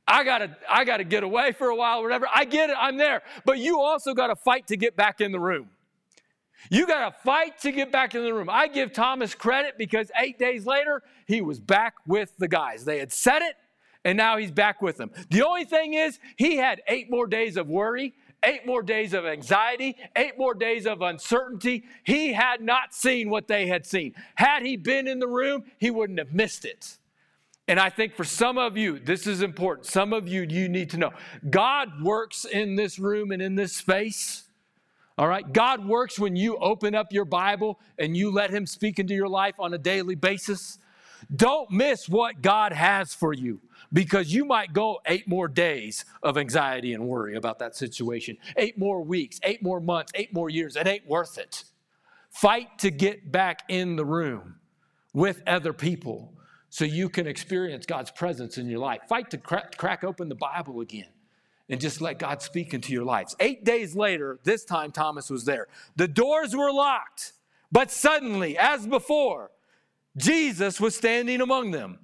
I 0.09 0.25
gotta, 0.25 0.57
I 0.69 0.85
gotta 0.85 1.05
get 1.05 1.23
away 1.23 1.53
for 1.53 1.69
a 1.69 1.77
while, 1.77 2.03
whatever. 2.03 2.27
I 2.35 2.47
get 2.47 2.71
it, 2.71 2.77
I'm 2.79 2.97
there. 2.97 3.23
But 3.45 3.59
you 3.59 3.79
also 3.81 4.15
gotta 4.15 4.35
fight 4.35 4.67
to 4.69 4.77
get 4.77 4.97
back 4.97 5.21
in 5.21 5.33
the 5.33 5.39
room. 5.39 5.69
You 6.71 6.87
gotta 6.87 7.15
fight 7.25 7.59
to 7.61 7.71
get 7.71 7.93
back 7.93 8.15
in 8.15 8.25
the 8.25 8.33
room. 8.33 8.49
I 8.51 8.69
give 8.69 8.93
Thomas 8.93 9.35
credit 9.35 9.77
because 9.77 10.11
eight 10.21 10.39
days 10.39 10.65
later, 10.65 11.03
he 11.27 11.43
was 11.43 11.61
back 11.61 11.95
with 12.07 12.33
the 12.39 12.49
guys. 12.49 12.87
They 12.87 12.99
had 12.99 13.13
said 13.13 13.43
it, 13.43 13.57
and 14.05 14.17
now 14.17 14.39
he's 14.39 14.51
back 14.51 14.81
with 14.81 14.97
them. 14.97 15.11
The 15.31 15.43
only 15.47 15.65
thing 15.65 15.93
is, 15.93 16.19
he 16.37 16.57
had 16.57 16.81
eight 16.89 17.11
more 17.11 17.27
days 17.27 17.59
of 17.59 17.69
worry, 17.69 18.15
eight 18.43 18.67
more 18.67 18.83
days 18.83 19.13
of 19.13 19.27
anxiety, 19.27 19.97
eight 20.17 20.39
more 20.39 20.55
days 20.55 20.87
of 20.87 21.03
uncertainty. 21.03 21.85
He 22.05 22.33
had 22.33 22.63
not 22.63 22.95
seen 22.95 23.29
what 23.29 23.47
they 23.47 23.67
had 23.67 23.85
seen. 23.85 24.15
Had 24.37 24.63
he 24.63 24.77
been 24.77 25.07
in 25.07 25.19
the 25.19 25.29
room, 25.29 25.65
he 25.79 25.91
wouldn't 25.91 26.19
have 26.19 26.33
missed 26.33 26.65
it. 26.65 26.97
And 27.69 27.79
I 27.79 27.91
think 27.91 28.15
for 28.17 28.25
some 28.25 28.57
of 28.57 28.79
you, 28.79 28.99
this 28.99 29.27
is 29.27 29.43
important. 29.43 29.87
Some 29.87 30.15
of 30.15 30.27
you, 30.27 30.47
you 30.49 30.71
need 30.71 30.89
to 30.91 30.97
know 30.97 31.13
God 31.49 32.03
works 32.03 32.47
in 32.47 32.77
this 32.77 32.99
room 32.99 33.31
and 33.31 33.43
in 33.43 33.55
this 33.55 33.77
space. 33.77 34.45
All 35.19 35.29
right? 35.29 35.53
God 35.53 35.87
works 35.87 36.19
when 36.19 36.35
you 36.35 36.57
open 36.57 36.95
up 36.95 37.13
your 37.13 37.27
Bible 37.27 37.79
and 37.99 38.17
you 38.17 38.33
let 38.33 38.51
Him 38.51 38.67
speak 38.67 38.99
into 38.99 39.15
your 39.15 39.29
life 39.29 39.55
on 39.59 39.75
a 39.75 39.79
daily 39.79 40.15
basis. 40.15 40.79
Don't 41.35 41.71
miss 41.71 42.09
what 42.09 42.41
God 42.41 42.73
has 42.73 43.13
for 43.13 43.35
you 43.35 43.61
because 43.93 44.33
you 44.33 44.47
might 44.47 44.73
go 44.73 45.01
eight 45.05 45.29
more 45.29 45.49
days 45.49 46.07
of 46.23 46.39
anxiety 46.39 46.95
and 46.95 47.07
worry 47.07 47.37
about 47.37 47.59
that 47.59 47.77
situation, 47.77 48.39
eight 48.57 48.79
more 48.79 49.03
weeks, 49.03 49.41
eight 49.43 49.63
more 49.63 49.81
months, 49.81 50.13
eight 50.15 50.33
more 50.33 50.49
years. 50.49 50.75
It 50.75 50.87
ain't 50.87 51.07
worth 51.07 51.37
it. 51.37 51.65
Fight 52.31 52.79
to 52.79 52.91
get 52.91 53.31
back 53.31 53.63
in 53.69 53.97
the 53.97 54.05
room 54.07 54.55
with 55.13 55.43
other 55.47 55.73
people 55.73 56.38
so 56.71 56.85
you 56.85 57.09
can 57.09 57.27
experience 57.27 57.87
God's 57.87 58.11
presence 58.11 58.59
in 58.59 58.69
your 58.69 58.79
life. 58.79 59.01
Fight 59.09 59.31
to 59.31 59.39
crack, 59.39 59.77
crack 59.77 60.05
open 60.05 60.29
the 60.29 60.35
Bible 60.35 60.81
again 60.81 61.09
and 61.69 61.81
just 61.81 62.01
let 62.01 62.19
God 62.19 62.43
speak 62.43 62.73
into 62.73 62.93
your 62.93 63.05
lives. 63.05 63.37
Eight 63.41 63.65
days 63.65 63.95
later, 63.95 64.39
this 64.45 64.65
time 64.65 64.91
Thomas 64.91 65.31
was 65.31 65.45
there. 65.45 65.69
The 65.97 66.09
doors 66.09 66.57
were 66.57 66.73
locked, 66.73 67.33
but 67.71 67.91
suddenly, 67.91 68.57
as 68.57 68.87
before, 68.87 69.51
Jesus 70.17 70.81
was 70.81 70.97
standing 70.97 71.41
among 71.41 71.71
them. 71.71 71.99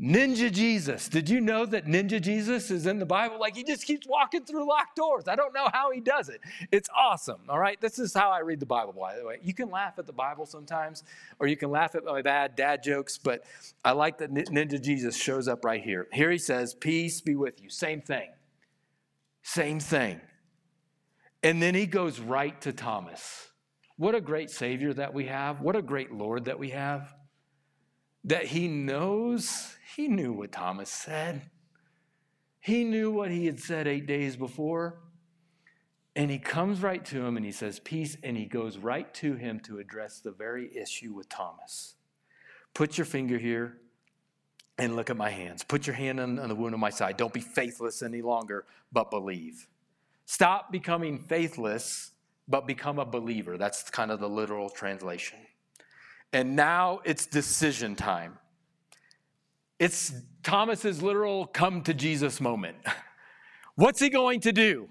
Ninja 0.00 0.50
Jesus. 0.50 1.08
Did 1.08 1.30
you 1.30 1.40
know 1.40 1.64
that 1.66 1.86
Ninja 1.86 2.20
Jesus 2.20 2.70
is 2.72 2.86
in 2.86 2.98
the 2.98 3.06
Bible? 3.06 3.38
Like 3.38 3.54
he 3.54 3.62
just 3.62 3.86
keeps 3.86 4.08
walking 4.08 4.44
through 4.44 4.66
locked 4.68 4.96
doors. 4.96 5.28
I 5.28 5.36
don't 5.36 5.54
know 5.54 5.68
how 5.72 5.92
he 5.92 6.00
does 6.00 6.28
it. 6.28 6.40
It's 6.72 6.88
awesome. 6.96 7.42
All 7.48 7.60
right. 7.60 7.80
This 7.80 8.00
is 8.00 8.12
how 8.12 8.30
I 8.30 8.40
read 8.40 8.58
the 8.58 8.66
Bible, 8.66 8.92
by 8.92 9.16
the 9.16 9.24
way. 9.24 9.38
You 9.42 9.54
can 9.54 9.70
laugh 9.70 9.98
at 9.98 10.06
the 10.06 10.12
Bible 10.12 10.46
sometimes, 10.46 11.04
or 11.38 11.46
you 11.46 11.56
can 11.56 11.70
laugh 11.70 11.94
at 11.94 12.04
my 12.04 12.22
bad 12.22 12.56
dad 12.56 12.82
jokes, 12.82 13.18
but 13.18 13.44
I 13.84 13.92
like 13.92 14.18
that 14.18 14.34
Ninja 14.34 14.82
Jesus 14.82 15.16
shows 15.16 15.46
up 15.46 15.64
right 15.64 15.82
here. 15.82 16.08
Here 16.12 16.30
he 16.30 16.38
says, 16.38 16.74
Peace 16.74 17.20
be 17.20 17.36
with 17.36 17.62
you. 17.62 17.70
Same 17.70 18.00
thing. 18.00 18.30
Same 19.42 19.78
thing. 19.78 20.20
And 21.44 21.62
then 21.62 21.74
he 21.74 21.86
goes 21.86 22.18
right 22.18 22.58
to 22.62 22.72
Thomas. 22.72 23.48
What 23.96 24.16
a 24.16 24.20
great 24.20 24.50
Savior 24.50 24.92
that 24.94 25.14
we 25.14 25.26
have. 25.26 25.60
What 25.60 25.76
a 25.76 25.82
great 25.82 26.10
Lord 26.10 26.46
that 26.46 26.58
we 26.58 26.70
have. 26.70 27.14
That 28.24 28.46
he 28.46 28.66
knows 28.66 29.73
he 29.96 30.08
knew 30.08 30.32
what 30.32 30.52
Thomas 30.52 30.90
said. 30.90 31.42
He 32.60 32.84
knew 32.84 33.10
what 33.10 33.30
he 33.30 33.46
had 33.46 33.60
said 33.60 33.86
eight 33.86 34.06
days 34.06 34.36
before. 34.36 34.98
And 36.16 36.30
he 36.30 36.38
comes 36.38 36.82
right 36.82 37.04
to 37.06 37.24
him 37.24 37.36
and 37.36 37.44
he 37.44 37.52
says, 37.52 37.80
Peace. 37.80 38.16
And 38.22 38.36
he 38.36 38.46
goes 38.46 38.78
right 38.78 39.12
to 39.14 39.34
him 39.34 39.60
to 39.60 39.78
address 39.78 40.20
the 40.20 40.30
very 40.30 40.74
issue 40.76 41.12
with 41.12 41.28
Thomas. 41.28 41.94
Put 42.72 42.96
your 42.96 43.04
finger 43.04 43.38
here 43.38 43.78
and 44.78 44.96
look 44.96 45.10
at 45.10 45.16
my 45.16 45.30
hands. 45.30 45.62
Put 45.62 45.86
your 45.86 45.94
hand 45.94 46.20
on, 46.20 46.38
on 46.38 46.48
the 46.48 46.54
wound 46.54 46.74
on 46.74 46.80
my 46.80 46.90
side. 46.90 47.16
Don't 47.16 47.32
be 47.32 47.40
faithless 47.40 48.02
any 48.02 48.22
longer, 48.22 48.64
but 48.92 49.10
believe. 49.10 49.68
Stop 50.26 50.72
becoming 50.72 51.18
faithless, 51.18 52.12
but 52.48 52.66
become 52.66 52.98
a 52.98 53.04
believer. 53.04 53.58
That's 53.58 53.90
kind 53.90 54.10
of 54.10 54.20
the 54.20 54.28
literal 54.28 54.70
translation. 54.70 55.38
And 56.32 56.56
now 56.56 57.00
it's 57.04 57.26
decision 57.26 57.94
time. 57.94 58.38
It's 59.78 60.12
Thomas's 60.42 61.02
literal 61.02 61.46
come 61.46 61.82
to 61.82 61.94
Jesus 61.94 62.40
moment. 62.40 62.76
What's 63.74 64.00
he 64.00 64.08
going 64.08 64.40
to 64.40 64.52
do? 64.52 64.88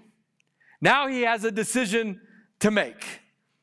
Now 0.80 1.08
he 1.08 1.22
has 1.22 1.44
a 1.44 1.50
decision 1.50 2.20
to 2.60 2.70
make. 2.70 3.20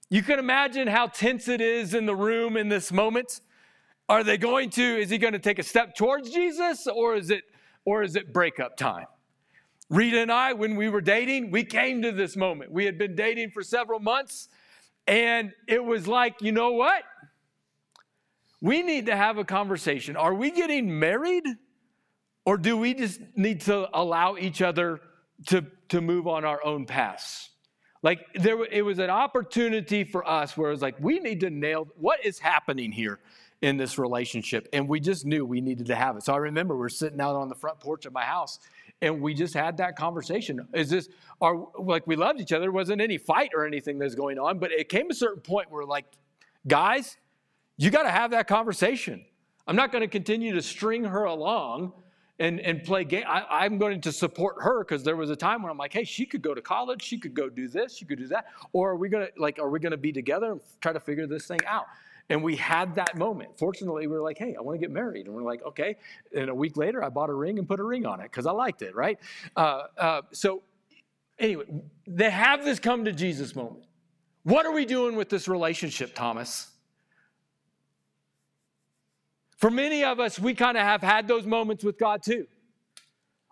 You 0.10 0.24
can 0.24 0.40
imagine 0.40 0.88
how 0.88 1.08
tense 1.08 1.48
it 1.48 1.62
is 1.62 1.94
in 1.94 2.06
the 2.06 2.16
room 2.16 2.58
in 2.58 2.70
this 2.70 2.92
moment. 2.92 3.42
Are 4.10 4.24
they 4.24 4.38
going 4.38 4.70
to, 4.72 4.82
is 4.82 5.10
he 5.10 5.18
going 5.18 5.34
to 5.34 5.40
take 5.40 5.60
a 5.60 5.64
step 5.64 5.96
towards 5.96 6.32
Jesus 6.32 6.88
or 6.88 7.16
is 7.16 7.30
it, 7.30 7.44
or 7.86 8.04
is 8.04 8.16
it 8.16 8.34
breakup 8.34 8.76
time? 8.76 9.06
Rita 9.90 10.20
and 10.20 10.32
I, 10.32 10.54
when 10.54 10.76
we 10.76 10.90
were 10.90 11.02
dating, 11.02 11.52
we 11.52 11.64
came 11.64 12.02
to 12.02 12.12
this 12.12 12.36
moment. 12.36 12.72
We 12.72 12.86
had 12.86 12.98
been 12.98 13.14
dating 13.14 13.52
for 13.52 13.62
several 13.62 14.00
months, 14.00 14.48
and 15.06 15.52
it 15.68 15.84
was 15.84 16.08
like, 16.08 16.42
you 16.42 16.54
know 16.54 16.72
what? 16.72 17.04
We 18.62 18.84
need 18.84 19.08
to 19.08 19.16
have 19.16 19.38
a 19.38 19.44
conversation. 19.44 20.16
Are 20.16 20.34
we 20.34 20.52
getting 20.52 21.00
married? 21.00 21.46
Or 22.46 22.58
do 22.58 22.78
we 22.78 22.94
just 22.94 23.20
need 23.36 23.62
to 23.62 23.90
allow 23.98 24.36
each 24.36 24.62
other 24.62 25.00
to, 25.48 25.66
to 25.90 26.02
move 26.02 26.28
on 26.28 26.46
our 26.46 26.64
own 26.64 26.86
paths? 26.86 27.50
Like 28.04 28.26
there, 28.34 28.64
it 28.66 28.84
was 28.84 29.00
an 29.00 29.10
opportunity 29.10 30.04
for 30.04 30.28
us 30.28 30.58
where 30.58 30.70
it 30.70 30.74
was 30.74 30.82
like, 30.82 30.96
we 31.00 31.20
need 31.20 31.40
to 31.42 31.50
nail 31.50 31.88
what 31.96 32.26
is 32.26 32.40
happening 32.40 32.92
here 32.92 33.20
in 33.62 33.78
this 33.78 34.00
relationship. 34.00 34.68
And 34.74 34.88
we 34.88 35.00
just 35.00 35.24
knew 35.26 35.46
we 35.46 35.62
needed 35.62 35.86
to 35.88 35.96
have 35.96 36.18
it. 36.18 36.24
So 36.24 36.34
I 36.34 36.38
remember 36.38 36.76
we 36.76 36.86
are 36.86 36.90
sitting 36.90 37.22
out 37.22 37.36
on 37.36 37.48
the 37.48 37.56
front 37.56 37.80
porch 37.80 38.08
of 38.08 38.14
my 38.14 38.24
house 38.24 38.60
and 39.04 39.22
we 39.22 39.36
just 39.36 39.54
had 39.54 39.78
that 39.78 39.96
conversation. 39.96 40.68
Is 40.74 40.90
this, 40.90 41.10
are 41.42 41.68
like 41.78 42.08
we 42.08 42.16
loved 42.16 42.42
each 42.42 42.52
other? 42.52 42.62
There 42.62 42.72
wasn't 42.72 43.02
any 43.02 43.20
fight 43.20 43.52
or 43.56 43.66
anything 43.68 44.00
that's 44.00 44.16
going 44.16 44.40
on, 44.40 44.58
but 44.58 44.72
it 44.72 44.90
came 44.90 45.12
a 45.12 45.14
certain 45.14 45.42
point 45.42 45.72
where 45.72 45.86
like, 45.86 46.06
guys, 46.68 47.18
you 47.78 47.90
got 47.90 48.04
to 48.04 48.12
have 48.12 48.32
that 48.32 48.48
conversation. 48.48 49.26
I'm 49.68 49.76
not 49.76 49.92
going 49.92 50.02
to 50.02 50.08
continue 50.08 50.54
to 50.54 50.62
string 50.62 51.04
her 51.04 51.26
along 51.26 51.94
and, 52.42 52.60
and 52.60 52.84
play 52.84 53.04
game. 53.04 53.24
I, 53.28 53.66
am 53.66 53.78
going 53.78 54.02
to 54.02 54.12
support 54.12 54.56
her 54.62 54.84
because 54.84 55.04
there 55.04 55.16
was 55.16 55.30
a 55.30 55.36
time 55.36 55.62
when 55.62 55.72
I'm 55.72 55.78
like, 55.78 55.94
hey, 55.94 56.04
she 56.04 56.26
could 56.26 56.42
go 56.42 56.56
to 56.56 56.62
college, 56.62 57.04
she 57.04 57.20
could 57.20 57.36
go 57.36 57.50
do 57.50 57.68
this, 57.68 57.96
she 57.96 58.06
could 58.06 58.18
do 58.18 58.28
that. 58.28 58.48
Or 58.74 58.92
are 58.92 58.96
we 58.96 59.10
to 59.10 59.30
like, 59.38 59.60
are 59.60 59.70
we 59.70 59.80
to 59.80 59.96
be 59.98 60.12
together 60.12 60.54
and 60.54 60.62
try 60.82 60.92
to 60.92 61.00
figure 61.00 61.28
this 61.28 61.46
thing 61.46 61.60
out? 61.68 61.86
And 62.30 62.42
we 62.42 62.56
had 62.56 62.96
that 62.96 63.16
moment. 63.16 63.60
Fortunately, 63.60 64.08
we 64.08 64.14
were 64.14 64.24
like, 64.24 64.40
hey, 64.40 64.56
I 64.58 64.62
want 64.62 64.80
to 64.80 64.80
get 64.80 64.90
married. 64.92 65.28
And 65.28 65.36
we're 65.36 65.44
like, 65.44 65.64
okay. 65.64 65.98
And 66.36 66.50
a 66.50 66.56
week 66.56 66.78
later, 66.78 67.04
I 67.04 67.10
bought 67.10 67.30
a 67.30 67.34
ring 67.34 67.60
and 67.60 67.68
put 67.68 67.80
a 67.80 67.84
ring 67.84 68.06
on 68.06 68.22
it 68.22 68.24
because 68.24 68.48
I 68.48 68.52
liked 68.52 68.82
it, 68.82 68.96
right? 68.96 69.20
Uh, 69.56 69.84
uh, 69.98 70.22
so, 70.32 70.64
anyway, 71.38 71.66
they 72.08 72.30
have 72.30 72.66
this 72.66 72.80
come 72.80 73.06
to 73.06 73.12
Jesus 73.12 73.56
moment. 73.56 73.86
What 74.44 74.66
are 74.66 74.72
we 74.72 74.86
doing 74.86 75.16
with 75.16 75.30
this 75.30 75.48
relationship, 75.48 76.16
Thomas? 76.16 76.71
For 79.62 79.70
many 79.70 80.04
of 80.04 80.20
us, 80.20 80.40
we 80.40 80.56
kind 80.56 80.76
of 80.76 80.82
have 80.82 81.04
had 81.04 81.28
those 81.28 81.46
moments 81.46 81.84
with 81.84 82.00
God 82.00 82.24
too. 82.24 82.48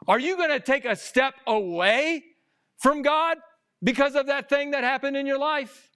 Are 0.08 0.17
you 0.17 0.36
going 0.38 0.50
to 0.50 0.60
take 0.60 0.84
a 0.84 0.95
step 0.95 1.36
away 1.45 2.24
from 2.80 3.04
God 3.04 3.38
because 3.84 4.15
of 4.15 4.26
that 4.26 4.50
thing 4.50 4.72
that 4.72 4.84
happened 4.84 5.15
in 5.15 5.28
your 5.28 5.38
life? 5.38 5.91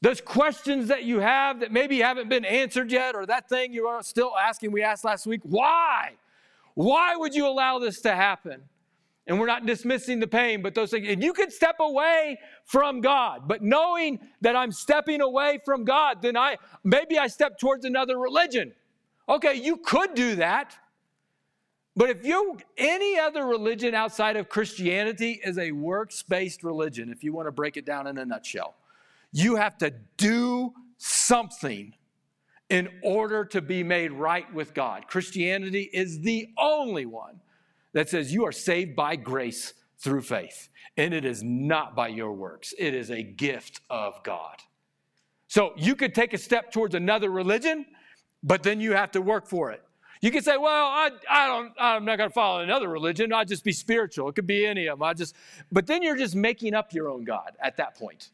Those 0.00 0.22
questions 0.22 0.88
that 0.88 1.04
you 1.04 1.20
have 1.20 1.60
that 1.60 1.70
maybe 1.70 1.98
haven't 1.98 2.30
been 2.30 2.46
answered 2.46 2.90
yet, 2.90 3.14
or 3.14 3.26
that 3.26 3.46
thing 3.50 3.74
you 3.74 3.86
are 3.88 4.02
still 4.02 4.32
asking, 4.40 4.72
we 4.72 4.82
asked 4.82 5.04
last 5.04 5.26
week, 5.26 5.40
why? 5.42 6.12
Why 6.74 7.14
would 7.14 7.34
you 7.34 7.46
allow 7.46 7.78
this 7.78 8.00
to 8.02 8.14
happen? 8.14 8.62
And 9.28 9.38
we're 9.38 9.46
not 9.46 9.66
dismissing 9.66 10.20
the 10.20 10.26
pain, 10.26 10.62
but 10.62 10.74
those 10.74 10.90
things, 10.90 11.06
and 11.06 11.22
you 11.22 11.34
can 11.34 11.50
step 11.50 11.76
away 11.80 12.38
from 12.64 13.02
God. 13.02 13.46
But 13.46 13.62
knowing 13.62 14.18
that 14.40 14.56
I'm 14.56 14.72
stepping 14.72 15.20
away 15.20 15.60
from 15.66 15.84
God, 15.84 16.22
then 16.22 16.34
I 16.34 16.56
maybe 16.82 17.18
I 17.18 17.26
step 17.26 17.58
towards 17.58 17.84
another 17.84 18.18
religion. 18.18 18.72
Okay, 19.28 19.54
you 19.54 19.76
could 19.76 20.14
do 20.14 20.36
that. 20.36 20.74
But 21.94 22.08
if 22.08 22.24
you 22.24 22.58
any 22.78 23.18
other 23.18 23.44
religion 23.44 23.94
outside 23.94 24.36
of 24.36 24.48
Christianity 24.48 25.40
is 25.44 25.58
a 25.58 25.72
works-based 25.72 26.64
religion, 26.64 27.10
if 27.10 27.22
you 27.22 27.34
want 27.34 27.48
to 27.48 27.52
break 27.52 27.76
it 27.76 27.84
down 27.84 28.06
in 28.06 28.16
a 28.16 28.24
nutshell, 28.24 28.76
you 29.32 29.56
have 29.56 29.76
to 29.78 29.92
do 30.16 30.72
something 30.96 31.92
in 32.70 32.88
order 33.02 33.44
to 33.44 33.60
be 33.60 33.82
made 33.82 34.12
right 34.12 34.52
with 34.54 34.72
God. 34.72 35.06
Christianity 35.06 35.90
is 35.92 36.20
the 36.20 36.48
only 36.56 37.04
one 37.04 37.40
that 37.92 38.08
says 38.08 38.32
you 38.32 38.46
are 38.46 38.52
saved 38.52 38.94
by 38.94 39.16
grace 39.16 39.74
through 39.98 40.22
faith. 40.22 40.68
And 40.96 41.14
it 41.14 41.24
is 41.24 41.42
not 41.42 41.94
by 41.94 42.08
your 42.08 42.32
works, 42.32 42.74
it 42.78 42.94
is 42.94 43.10
a 43.10 43.22
gift 43.22 43.80
of 43.88 44.22
God. 44.22 44.56
So 45.46 45.72
you 45.76 45.94
could 45.94 46.14
take 46.14 46.34
a 46.34 46.38
step 46.38 46.72
towards 46.72 46.94
another 46.94 47.30
religion, 47.30 47.86
but 48.42 48.62
then 48.62 48.80
you 48.80 48.92
have 48.92 49.12
to 49.12 49.22
work 49.22 49.48
for 49.48 49.70
it. 49.70 49.82
You 50.20 50.30
could 50.30 50.44
say, 50.44 50.56
well, 50.56 50.86
I, 50.86 51.10
I 51.30 51.46
don't, 51.46 51.72
I'm 51.78 52.04
not 52.04 52.18
going 52.18 52.28
to 52.28 52.34
follow 52.34 52.60
another 52.60 52.88
religion. 52.88 53.32
I'll 53.32 53.44
just 53.44 53.64
be 53.64 53.72
spiritual. 53.72 54.28
It 54.28 54.34
could 54.34 54.48
be 54.48 54.66
any 54.66 54.86
of 54.86 54.98
them. 54.98 55.04
I 55.04 55.14
just, 55.14 55.36
but 55.70 55.86
then 55.86 56.02
you're 56.02 56.16
just 56.16 56.34
making 56.34 56.74
up 56.74 56.92
your 56.92 57.08
own 57.08 57.24
God 57.24 57.52
at 57.60 57.76
that 57.76 57.96
point. 57.96 58.30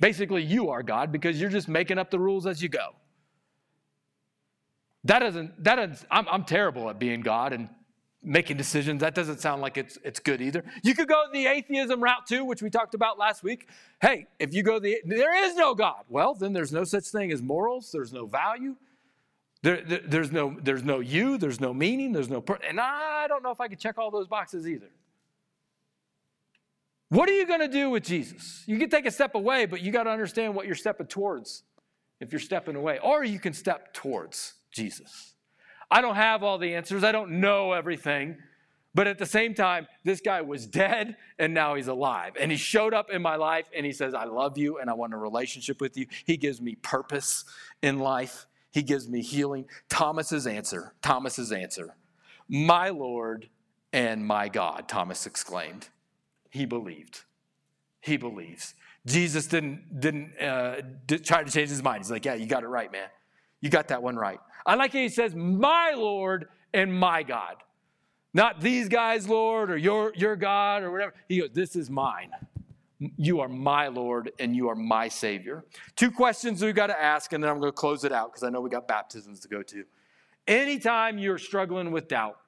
Basically, 0.00 0.42
you 0.42 0.70
are 0.70 0.82
God 0.82 1.10
because 1.10 1.40
you're 1.40 1.50
just 1.50 1.68
making 1.68 1.98
up 1.98 2.10
the 2.10 2.18
rules 2.18 2.46
as 2.46 2.62
you 2.62 2.68
go. 2.68 2.94
That 5.04 5.18
doesn't, 5.18 5.62
that 5.64 5.76
doesn't, 5.76 6.06
I'm, 6.10 6.26
I'm 6.28 6.44
terrible 6.44 6.88
at 6.88 6.98
being 6.98 7.20
God 7.20 7.52
and 7.52 7.68
making 8.24 8.56
decisions. 8.56 9.00
That 9.00 9.14
doesn't 9.14 9.40
sound 9.40 9.62
like 9.62 9.76
it's, 9.76 9.98
it's 10.02 10.18
good 10.18 10.40
either. 10.40 10.64
You 10.82 10.94
could 10.94 11.08
go 11.08 11.24
the 11.32 11.46
atheism 11.46 12.02
route 12.02 12.26
too, 12.26 12.44
which 12.44 12.62
we 12.62 12.70
talked 12.70 12.94
about 12.94 13.18
last 13.18 13.42
week. 13.42 13.68
Hey, 14.00 14.26
if 14.38 14.54
you 14.54 14.62
go 14.62 14.78
the, 14.78 15.00
there 15.04 15.34
is 15.44 15.54
no 15.56 15.74
God. 15.74 16.04
Well, 16.08 16.34
then 16.34 16.52
there's 16.52 16.72
no 16.72 16.84
such 16.84 17.04
thing 17.04 17.30
as 17.30 17.42
morals. 17.42 17.90
There's 17.92 18.12
no 18.12 18.26
value. 18.26 18.76
There, 19.62 19.80
there, 19.80 20.00
there's, 20.04 20.32
no, 20.32 20.56
there's 20.62 20.82
no 20.82 21.00
you, 21.00 21.38
there's 21.38 21.60
no 21.60 21.72
meaning, 21.72 22.12
there's 22.12 22.28
no, 22.28 22.42
per- 22.42 22.58
and 22.68 22.78
I 22.78 23.26
don't 23.28 23.42
know 23.42 23.50
if 23.50 23.60
I 23.60 23.68
could 23.68 23.78
check 23.78 23.96
all 23.96 24.10
those 24.10 24.28
boxes 24.28 24.68
either. 24.68 24.90
What 27.08 27.28
are 27.28 27.32
you 27.32 27.46
going 27.46 27.60
to 27.60 27.68
do 27.68 27.90
with 27.90 28.02
Jesus? 28.02 28.64
You 28.66 28.78
can 28.78 28.90
take 28.90 29.06
a 29.06 29.10
step 29.10 29.34
away, 29.34 29.66
but 29.66 29.80
you 29.80 29.92
got 29.92 30.02
to 30.02 30.10
understand 30.10 30.54
what 30.54 30.66
you're 30.66 30.74
stepping 30.74 31.06
towards 31.06 31.62
if 32.20 32.32
you're 32.32 32.40
stepping 32.40 32.76
away, 32.76 32.98
or 33.02 33.24
you 33.24 33.38
can 33.38 33.52
step 33.52 33.92
towards 33.94 34.54
Jesus. 34.72 35.33
I 35.90 36.00
don't 36.00 36.16
have 36.16 36.42
all 36.42 36.58
the 36.58 36.74
answers, 36.74 37.04
I 37.04 37.12
don't 37.12 37.40
know 37.40 37.72
everything. 37.72 38.36
But 38.94 39.08
at 39.08 39.18
the 39.18 39.26
same 39.26 39.54
time, 39.54 39.88
this 40.04 40.20
guy 40.20 40.40
was 40.42 40.66
dead 40.66 41.16
and 41.38 41.52
now 41.52 41.74
he's 41.74 41.88
alive. 41.88 42.34
And 42.38 42.52
he 42.52 42.56
showed 42.56 42.94
up 42.94 43.10
in 43.10 43.22
my 43.22 43.34
life 43.34 43.66
and 43.76 43.84
he 43.84 43.92
says, 43.92 44.14
I 44.14 44.24
love 44.24 44.56
you 44.56 44.78
and 44.78 44.88
I 44.88 44.94
want 44.94 45.12
a 45.12 45.16
relationship 45.16 45.80
with 45.80 45.96
you. 45.96 46.06
He 46.24 46.36
gives 46.36 46.60
me 46.60 46.76
purpose 46.76 47.44
in 47.82 47.98
life. 47.98 48.46
He 48.70 48.82
gives 48.82 49.08
me 49.08 49.20
healing. 49.20 49.66
Thomas's 49.88 50.46
answer, 50.46 50.94
Thomas's 51.02 51.50
answer, 51.50 51.96
my 52.48 52.90
Lord 52.90 53.48
and 53.92 54.24
my 54.24 54.48
God, 54.48 54.88
Thomas 54.88 55.26
exclaimed. 55.26 55.88
He 56.50 56.64
believed. 56.64 57.22
He 58.00 58.16
believes. 58.16 58.74
Jesus 59.06 59.46
didn't, 59.46 60.00
didn't 60.00 60.40
uh, 60.40 60.82
try 61.24 61.42
to 61.42 61.50
change 61.50 61.68
his 61.68 61.82
mind. 61.82 61.98
He's 61.98 62.10
like, 62.10 62.24
yeah, 62.24 62.34
you 62.34 62.46
got 62.46 62.62
it 62.62 62.68
right, 62.68 62.90
man. 62.90 63.08
You 63.60 63.70
got 63.70 63.88
that 63.88 64.02
one 64.02 64.16
right. 64.16 64.40
I 64.66 64.74
like 64.76 64.92
how 64.92 64.98
he 64.98 65.08
says, 65.08 65.34
my 65.34 65.92
Lord 65.96 66.48
and 66.72 66.92
my 66.92 67.22
God. 67.22 67.56
Not 68.32 68.60
these 68.60 68.88
guys, 68.88 69.28
Lord, 69.28 69.70
or 69.70 69.76
your, 69.76 70.12
your 70.16 70.34
God, 70.34 70.82
or 70.82 70.90
whatever. 70.90 71.14
He 71.28 71.40
goes, 71.40 71.50
this 71.52 71.76
is 71.76 71.88
mine. 71.88 72.30
You 72.98 73.40
are 73.40 73.48
my 73.48 73.88
Lord 73.88 74.32
and 74.38 74.56
you 74.56 74.68
are 74.68 74.74
my 74.74 75.08
Savior. 75.08 75.64
Two 75.94 76.10
questions 76.10 76.62
we've 76.62 76.74
got 76.74 76.88
to 76.88 77.00
ask, 77.00 77.32
and 77.32 77.42
then 77.42 77.50
I'm 77.50 77.60
going 77.60 77.70
to 77.70 77.76
close 77.76 78.04
it 78.04 78.12
out 78.12 78.32
because 78.32 78.42
I 78.42 78.50
know 78.50 78.60
we 78.60 78.70
got 78.70 78.88
baptisms 78.88 79.40
to 79.40 79.48
go 79.48 79.62
to. 79.62 79.84
Anytime 80.48 81.18
you're 81.18 81.38
struggling 81.38 81.92
with 81.92 82.08
doubt, 82.08 82.38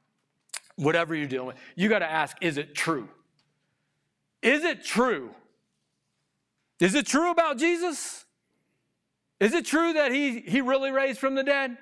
whatever 0.77 1.15
you're 1.15 1.27
dealing 1.27 1.49
with, 1.49 1.57
you 1.77 1.89
got 1.89 2.01
to 2.01 2.11
ask, 2.11 2.37
is 2.41 2.59
it 2.59 2.75
true? 2.75 3.09
Is 4.43 4.65
it 4.65 4.85
true? 4.85 5.31
Is 6.81 6.95
it 6.95 7.07
true 7.07 7.31
about 7.31 7.59
Jesus? 7.59 8.25
Is 9.41 9.55
it 9.55 9.67
true 9.67 9.93
that 9.95 10.13
he, 10.13 10.41
he 10.41 10.61
really 10.61 10.91
raised 10.91 11.19
from 11.19 11.35
the 11.35 11.45
dead? 11.45 11.77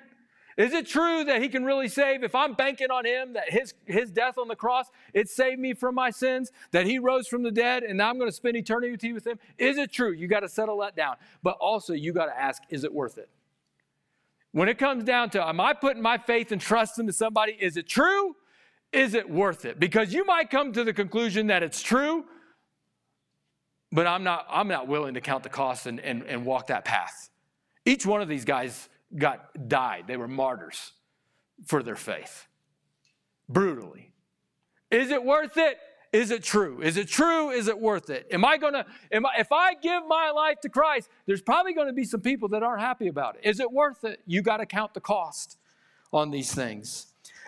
Is 0.57 0.71
it 0.71 0.87
true 0.87 1.25
that 1.25 1.41
he 1.41 1.49
can 1.49 1.65
really 1.65 1.89
save? 1.89 2.23
If 2.23 2.33
I'm 2.33 2.53
banking 2.53 2.89
on 2.89 3.05
him, 3.05 3.33
that 3.33 3.49
his, 3.49 3.73
his 3.85 4.09
death 4.09 4.37
on 4.37 4.47
the 4.47 4.55
cross, 4.55 4.87
it 5.13 5.27
saved 5.27 5.59
me 5.59 5.73
from 5.73 5.95
my 5.95 6.09
sins, 6.11 6.51
that 6.71 6.85
he 6.85 6.97
rose 6.97 7.27
from 7.27 7.43
the 7.43 7.51
dead, 7.51 7.83
and 7.83 7.97
now 7.97 8.09
I'm 8.09 8.17
going 8.17 8.29
to 8.29 8.35
spend 8.35 8.55
eternity 8.55 9.11
with 9.11 9.27
him? 9.27 9.37
Is 9.57 9.77
it 9.77 9.91
true? 9.91 10.13
You 10.13 10.27
got 10.27 10.41
to 10.41 10.49
settle 10.49 10.77
that 10.79 10.95
down. 10.95 11.17
But 11.43 11.57
also, 11.59 11.93
you 11.93 12.13
got 12.13 12.27
to 12.27 12.39
ask, 12.39 12.63
is 12.69 12.85
it 12.85 12.93
worth 12.93 13.17
it? 13.17 13.29
When 14.53 14.69
it 14.69 14.77
comes 14.77 15.03
down 15.03 15.31
to, 15.31 15.45
am 15.45 15.59
I 15.59 15.73
putting 15.73 16.01
my 16.01 16.17
faith 16.17 16.53
and 16.53 16.61
trust 16.61 16.99
into 16.99 17.11
somebody? 17.11 17.57
Is 17.59 17.75
it 17.75 17.89
true? 17.89 18.37
Is 18.93 19.13
it 19.13 19.29
worth 19.29 19.65
it? 19.65 19.77
Because 19.77 20.13
you 20.13 20.23
might 20.23 20.49
come 20.49 20.71
to 20.71 20.85
the 20.85 20.93
conclusion 20.93 21.47
that 21.47 21.63
it's 21.63 21.81
true, 21.81 22.23
but 23.91 24.07
I'm 24.07 24.23
not, 24.23 24.45
I'm 24.49 24.69
not 24.69 24.87
willing 24.87 25.15
to 25.15 25.21
count 25.21 25.43
the 25.43 25.49
cost 25.49 25.85
and, 25.85 25.99
and, 25.99 26.23
and 26.23 26.45
walk 26.45 26.67
that 26.67 26.85
path. 26.85 27.29
Each 27.83 28.05
one 28.05 28.21
of 28.21 28.29
these 28.29 28.45
guys 28.45 28.87
got 29.17 29.67
died. 29.67 30.05
They 30.07 30.17
were 30.17 30.27
martyrs 30.27 30.91
for 31.65 31.83
their 31.83 31.95
faith. 31.95 32.47
Brutally. 33.47 34.11
Is 34.91 35.11
it 35.11 35.23
worth 35.23 35.57
it? 35.57 35.77
Is 36.13 36.31
it 36.31 36.43
true? 36.43 36.81
Is 36.81 36.95
it 36.95 37.09
true? 37.09 37.49
Is 37.49 37.67
it 37.67 37.77
worth 37.77 38.09
it? 38.09 38.25
Am 38.31 38.45
I 38.45 38.57
gonna, 38.57 38.85
am 39.11 39.25
I, 39.25 39.31
if 39.39 39.51
I 39.51 39.73
give 39.73 40.03
my 40.07 40.31
life 40.31 40.61
to 40.61 40.69
Christ, 40.69 41.09
there's 41.25 41.41
probably 41.41 41.73
gonna 41.73 41.91
be 41.91 42.05
some 42.05 42.21
people 42.21 42.47
that 42.49 42.63
aren't 42.63 42.81
happy 42.81 43.07
about 43.07 43.35
it. 43.35 43.41
Is 43.43 43.59
it 43.59 43.69
worth 43.69 44.05
it? 44.05 44.21
You 44.25 44.41
gotta 44.41 44.65
count 44.65 44.93
the 44.93 45.01
cost 45.01 45.57
on 46.13 46.31
these 46.31 46.53
things. 46.53 47.07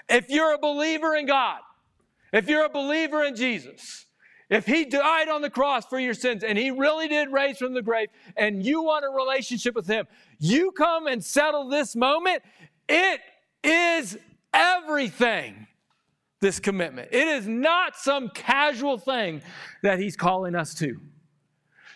If 0.10 0.30
you're 0.30 0.54
a 0.54 0.58
believer 0.58 1.16
in 1.16 1.28
God, 1.28 1.62
if 2.34 2.50
you're 2.50 2.66
a 2.66 2.70
believer 2.70 3.24
in 3.24 3.38
Jesus, 3.38 4.07
if 4.50 4.66
he 4.66 4.86
died 4.86 5.28
on 5.28 5.42
the 5.42 5.50
cross 5.50 5.86
for 5.86 6.00
your 6.00 6.14
sins 6.14 6.44
and 6.44 6.58
he 6.58 6.72
really 6.72 7.08
did 7.08 7.32
raise 7.32 7.58
from 7.58 7.74
the 7.74 7.82
grave 7.82 8.10
and 8.38 8.66
you 8.66 8.82
want 8.82 9.04
a 9.04 9.10
relationship 9.10 9.76
with 9.76 9.88
him, 9.88 10.08
you 10.40 10.72
come 10.72 11.08
and 11.08 11.24
settle 11.24 11.68
this 11.68 11.96
moment. 11.96 12.44
It 12.88 13.20
is 13.64 14.18
everything, 14.54 15.68
this 16.40 16.60
commitment. 16.60 17.10
It 17.12 17.28
is 17.28 17.48
not 17.48 17.98
some 17.98 18.30
casual 18.30 18.98
thing 18.98 19.42
that 19.84 20.00
he's 20.00 20.16
calling 20.16 20.56
us 20.56 20.74
to. 20.76 21.00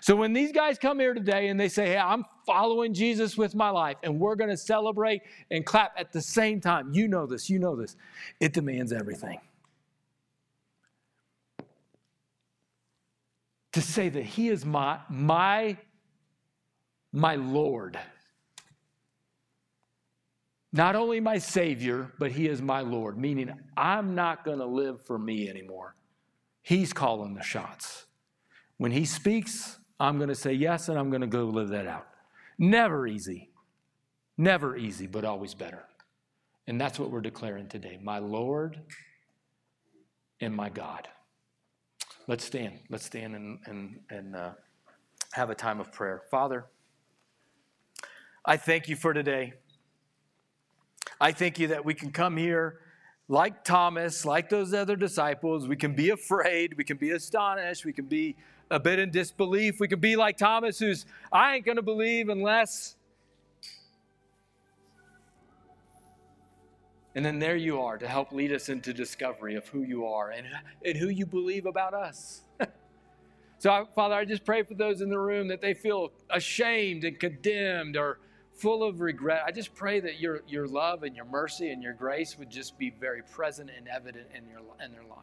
So 0.01 0.15
when 0.15 0.33
these 0.33 0.51
guys 0.51 0.79
come 0.79 0.99
here 0.99 1.13
today 1.13 1.49
and 1.49 1.59
they 1.59 1.69
say, 1.69 1.89
Hey, 1.89 1.97
I'm 1.97 2.25
following 2.45 2.93
Jesus 2.93 3.37
with 3.37 3.53
my 3.53 3.69
life, 3.69 3.97
and 4.01 4.19
we're 4.19 4.35
going 4.35 4.49
to 4.49 4.57
celebrate 4.57 5.21
and 5.51 5.63
clap 5.63 5.93
at 5.95 6.11
the 6.11 6.21
same 6.21 6.59
time, 6.59 6.91
you 6.91 7.07
know 7.07 7.27
this, 7.27 7.49
you 7.49 7.59
know 7.59 7.75
this. 7.75 7.95
It 8.39 8.51
demands 8.51 8.91
everything. 8.91 9.39
To 13.73 13.81
say 13.81 14.10
that 14.10 14.23
he 14.23 14.49
is 14.49 14.65
my 14.65 14.99
my 15.10 15.77
my 17.12 17.36
lord. 17.36 17.99
Not 20.73 20.95
only 20.95 21.19
my 21.19 21.38
savior 21.38 22.12
but 22.19 22.31
he 22.31 22.47
is 22.47 22.62
my 22.62 22.81
lord 22.81 23.17
meaning 23.17 23.51
i'm 23.75 24.15
not 24.15 24.45
going 24.45 24.60
to 24.60 24.65
live 24.65 25.05
for 25.05 25.17
me 25.17 25.49
anymore. 25.49 25.95
He's 26.62 26.93
calling 26.93 27.34
the 27.34 27.43
shots. 27.43 28.05
When 28.77 28.91
he 28.91 29.05
speaks 29.05 29.77
i'm 29.99 30.17
going 30.17 30.29
to 30.29 30.36
say 30.36 30.53
yes 30.53 30.89
and 30.89 30.97
i'm 30.97 31.10
going 31.10 31.21
to 31.21 31.27
go 31.27 31.45
live 31.45 31.69
that 31.69 31.88
out. 31.88 32.07
Never 32.57 33.07
easy. 33.07 33.49
Never 34.38 34.75
easy 34.75 35.07
but 35.07 35.25
always 35.25 35.53
better. 35.53 35.84
And 36.67 36.79
that's 36.79 36.99
what 36.99 37.12
we're 37.12 37.21
declaring 37.21 37.67
today 37.67 37.99
my 38.01 38.19
lord 38.19 38.81
and 40.39 40.55
my 40.55 40.69
god 40.69 41.07
Let's 42.32 42.46
stand. 42.46 42.80
Let's 42.89 43.04
stand 43.04 43.36
and, 43.36 43.60
and, 43.65 44.00
and 44.10 44.36
uh, 44.38 44.52
have 45.34 45.50
a 45.50 45.54
time 45.54 45.82
of 45.82 45.91
prayer. 45.91 46.22
Father, 46.32 46.63
I 48.46 48.56
thank 48.56 48.88
you 48.88 48.96
for 48.96 49.13
today. 49.13 49.56
I 51.20 51.34
thank 51.34 51.60
you 51.60 51.67
that 51.67 51.84
we 51.84 51.94
can 51.94 52.10
come 52.10 52.38
here 52.38 52.80
like 53.28 53.65
Thomas, 53.65 54.24
like 54.24 54.48
those 54.48 54.74
other 54.74 54.96
disciples. 54.96 55.67
We 55.67 55.76
can 55.76 55.94
be 55.94 56.12
afraid. 56.12 56.78
We 56.78 56.86
can 56.86 56.96
be 56.96 57.12
astonished. 57.12 57.84
We 57.84 57.91
can 57.91 58.06
be 58.06 58.38
a 58.70 58.80
bit 58.80 58.98
in 58.98 59.12
disbelief. 59.12 59.82
We 59.82 59.89
can 59.89 60.00
be 60.00 60.15
like 60.15 60.38
Thomas, 60.38 60.80
who's, 60.80 61.06
I 61.34 61.56
ain't 61.56 61.65
going 61.65 61.76
to 61.76 61.82
believe 61.82 62.30
unless 62.30 62.96
And 67.15 67.26
then 67.26 67.39
there 67.39 67.58
you 67.58 67.82
are 67.82 67.97
to 67.97 68.08
help 68.08 68.32
lead 68.32 68.54
us 68.54 68.69
into 68.69 68.93
discovery 68.93 69.56
of 69.56 69.67
who 69.67 69.84
you 69.84 70.06
are 70.06 70.32
and, 70.32 70.47
and 70.86 70.97
who 70.97 71.10
you 71.10 71.26
believe 71.26 71.65
about 71.65 71.93
us. 71.93 72.41
so, 73.60 73.88
Father, 73.95 74.15
I 74.15 74.24
just 74.24 74.45
pray 74.45 74.63
for 74.63 74.76
those 74.76 75.02
in 75.02 75.10
the 75.10 75.19
room 75.19 75.50
that 75.50 75.60
they 75.60 75.74
feel 75.74 76.12
ashamed 76.30 77.04
and 77.04 77.19
condemned 77.19 77.97
or 77.97 78.19
full 78.54 78.84
of 78.84 79.02
regret. 79.02 79.43
I 79.45 79.52
just 79.52 79.74
pray 79.74 80.00
that 80.00 80.19
your, 80.21 80.41
your 80.47 80.67
love 80.67 81.04
and 81.04 81.15
your 81.15 81.26
mercy 81.26 81.71
and 81.71 81.84
your 81.84 81.93
grace 81.93 82.38
would 82.38 82.50
just 82.50 82.78
be 82.78 82.91
very 82.91 83.24
present 83.24 83.69
and 83.76 83.88
evident 83.88 84.28
in, 84.34 84.47
your, 84.47 84.62
in 84.84 84.91
their 84.93 85.04
life. 85.04 85.17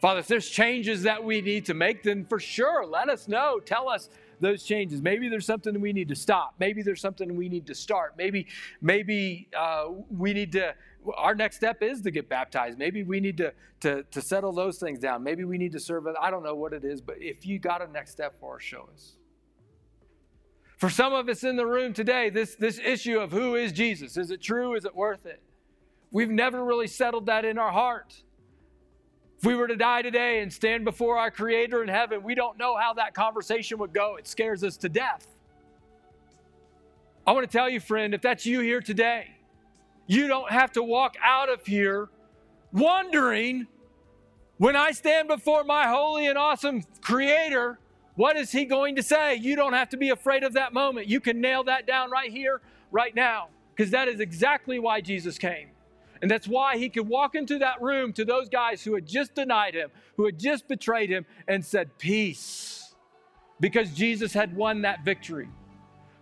Father, 0.00 0.20
if 0.20 0.28
there's 0.28 0.48
changes 0.48 1.02
that 1.02 1.22
we 1.22 1.40
need 1.40 1.66
to 1.66 1.74
make, 1.74 2.02
then 2.02 2.24
for 2.24 2.38
sure, 2.40 2.86
let 2.86 3.08
us 3.08 3.28
know. 3.28 3.60
Tell 3.60 3.88
us 3.88 4.08
those 4.40 4.62
changes. 4.62 5.02
Maybe 5.02 5.28
there's 5.28 5.46
something 5.46 5.80
we 5.80 5.92
need 5.92 6.08
to 6.08 6.14
stop. 6.14 6.54
Maybe 6.58 6.82
there's 6.82 7.00
something 7.00 7.36
we 7.36 7.48
need 7.48 7.66
to 7.66 7.74
start. 7.74 8.14
Maybe, 8.16 8.46
maybe 8.80 9.48
uh, 9.56 9.86
we 10.10 10.32
need 10.32 10.52
to. 10.52 10.74
Our 11.16 11.34
next 11.34 11.56
step 11.56 11.82
is 11.82 12.02
to 12.02 12.10
get 12.10 12.28
baptized. 12.28 12.78
Maybe 12.78 13.02
we 13.02 13.20
need 13.20 13.36
to, 13.38 13.52
to, 13.80 14.02
to 14.02 14.20
settle 14.20 14.52
those 14.52 14.78
things 14.78 14.98
down. 14.98 15.22
Maybe 15.22 15.44
we 15.44 15.58
need 15.58 15.72
to 15.72 15.80
serve. 15.80 16.06
I 16.20 16.30
don't 16.30 16.42
know 16.42 16.54
what 16.54 16.72
it 16.72 16.84
is, 16.84 17.00
but 17.00 17.16
if 17.20 17.46
you 17.46 17.58
got 17.58 17.82
a 17.82 17.90
next 17.90 18.10
step 18.10 18.38
for 18.40 18.56
us, 18.56 18.62
show 18.62 18.88
us. 18.92 19.16
For 20.76 20.90
some 20.90 21.12
of 21.12 21.28
us 21.28 21.42
in 21.42 21.56
the 21.56 21.66
room 21.66 21.92
today, 21.92 22.30
this, 22.30 22.54
this 22.54 22.78
issue 22.78 23.18
of 23.18 23.32
who 23.32 23.56
is 23.56 23.72
Jesus, 23.72 24.16
is 24.16 24.30
it 24.30 24.40
true? 24.40 24.74
Is 24.74 24.84
it 24.84 24.94
worth 24.94 25.26
it? 25.26 25.42
We've 26.10 26.30
never 26.30 26.64
really 26.64 26.86
settled 26.86 27.26
that 27.26 27.44
in 27.44 27.58
our 27.58 27.72
heart. 27.72 28.22
If 29.38 29.44
we 29.44 29.54
were 29.54 29.68
to 29.68 29.76
die 29.76 30.02
today 30.02 30.40
and 30.40 30.52
stand 30.52 30.84
before 30.84 31.16
our 31.16 31.30
Creator 31.30 31.82
in 31.82 31.88
heaven, 31.88 32.24
we 32.24 32.34
don't 32.34 32.58
know 32.58 32.76
how 32.76 32.94
that 32.94 33.14
conversation 33.14 33.78
would 33.78 33.92
go. 33.92 34.16
It 34.16 34.26
scares 34.26 34.64
us 34.64 34.76
to 34.78 34.88
death. 34.88 35.28
I 37.24 37.30
want 37.32 37.48
to 37.48 37.52
tell 37.56 37.68
you, 37.68 37.78
friend, 37.78 38.14
if 38.14 38.20
that's 38.20 38.44
you 38.44 38.60
here 38.60 38.80
today, 38.80 39.28
you 40.08 40.26
don't 40.26 40.50
have 40.50 40.72
to 40.72 40.82
walk 40.82 41.14
out 41.22 41.48
of 41.48 41.64
here 41.64 42.08
wondering 42.72 43.68
when 44.56 44.74
I 44.74 44.90
stand 44.90 45.28
before 45.28 45.62
my 45.62 45.86
holy 45.86 46.26
and 46.26 46.36
awesome 46.36 46.82
Creator, 47.00 47.78
what 48.16 48.36
is 48.36 48.50
He 48.50 48.64
going 48.64 48.96
to 48.96 49.04
say? 49.04 49.36
You 49.36 49.54
don't 49.54 49.72
have 49.72 49.90
to 49.90 49.96
be 49.96 50.08
afraid 50.10 50.42
of 50.42 50.54
that 50.54 50.72
moment. 50.72 51.06
You 51.06 51.20
can 51.20 51.40
nail 51.40 51.62
that 51.64 51.86
down 51.86 52.10
right 52.10 52.32
here, 52.32 52.60
right 52.90 53.14
now, 53.14 53.50
because 53.76 53.92
that 53.92 54.08
is 54.08 54.18
exactly 54.18 54.80
why 54.80 55.00
Jesus 55.00 55.38
came. 55.38 55.68
And 56.20 56.30
that's 56.30 56.48
why 56.48 56.76
he 56.76 56.88
could 56.88 57.08
walk 57.08 57.34
into 57.34 57.58
that 57.58 57.80
room 57.80 58.12
to 58.14 58.24
those 58.24 58.48
guys 58.48 58.82
who 58.82 58.94
had 58.94 59.06
just 59.06 59.34
denied 59.34 59.74
him, 59.74 59.90
who 60.16 60.26
had 60.26 60.38
just 60.38 60.66
betrayed 60.68 61.10
him, 61.10 61.26
and 61.46 61.64
said, 61.64 61.96
Peace, 61.98 62.94
because 63.60 63.92
Jesus 63.92 64.32
had 64.32 64.56
won 64.56 64.82
that 64.82 65.04
victory. 65.04 65.48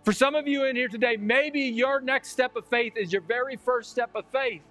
For 0.03 0.13
some 0.13 0.35
of 0.35 0.47
you 0.47 0.65
in 0.65 0.75
here 0.75 0.87
today, 0.87 1.17
maybe 1.17 1.61
your 1.61 1.99
next 1.99 2.29
step 2.29 2.55
of 2.55 2.65
faith 2.67 2.93
is 2.95 3.11
your 3.11 3.21
very 3.23 3.57
first 3.57 3.91
step 3.91 4.11
of 4.15 4.25
faith 4.31 4.61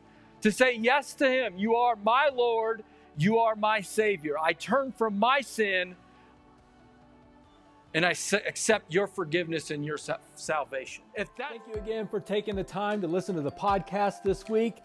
to 0.40 0.50
say 0.50 0.74
yes 0.74 1.14
to 1.14 1.28
him. 1.28 1.58
You 1.58 1.74
are 1.74 1.96
my 1.96 2.30
Lord, 2.32 2.82
you 3.18 3.38
are 3.38 3.56
my 3.56 3.80
Savior. 3.80 4.36
I 4.38 4.52
turn 4.52 4.92
from 4.92 5.18
my 5.18 5.40
sin 5.40 5.96
and 7.94 8.04
I 8.04 8.10
accept 8.10 8.92
your 8.92 9.06
forgiveness 9.06 9.70
and 9.70 9.84
your 9.84 9.96
salvation. 10.34 11.02
That- 11.16 11.28
Thank 11.38 11.62
you 11.66 11.74
again 11.74 12.06
for 12.06 12.20
taking 12.20 12.54
the 12.54 12.64
time 12.64 13.00
to 13.00 13.06
listen 13.06 13.34
to 13.36 13.40
the 13.40 13.50
podcast 13.50 14.22
this 14.22 14.48
week. 14.48 14.84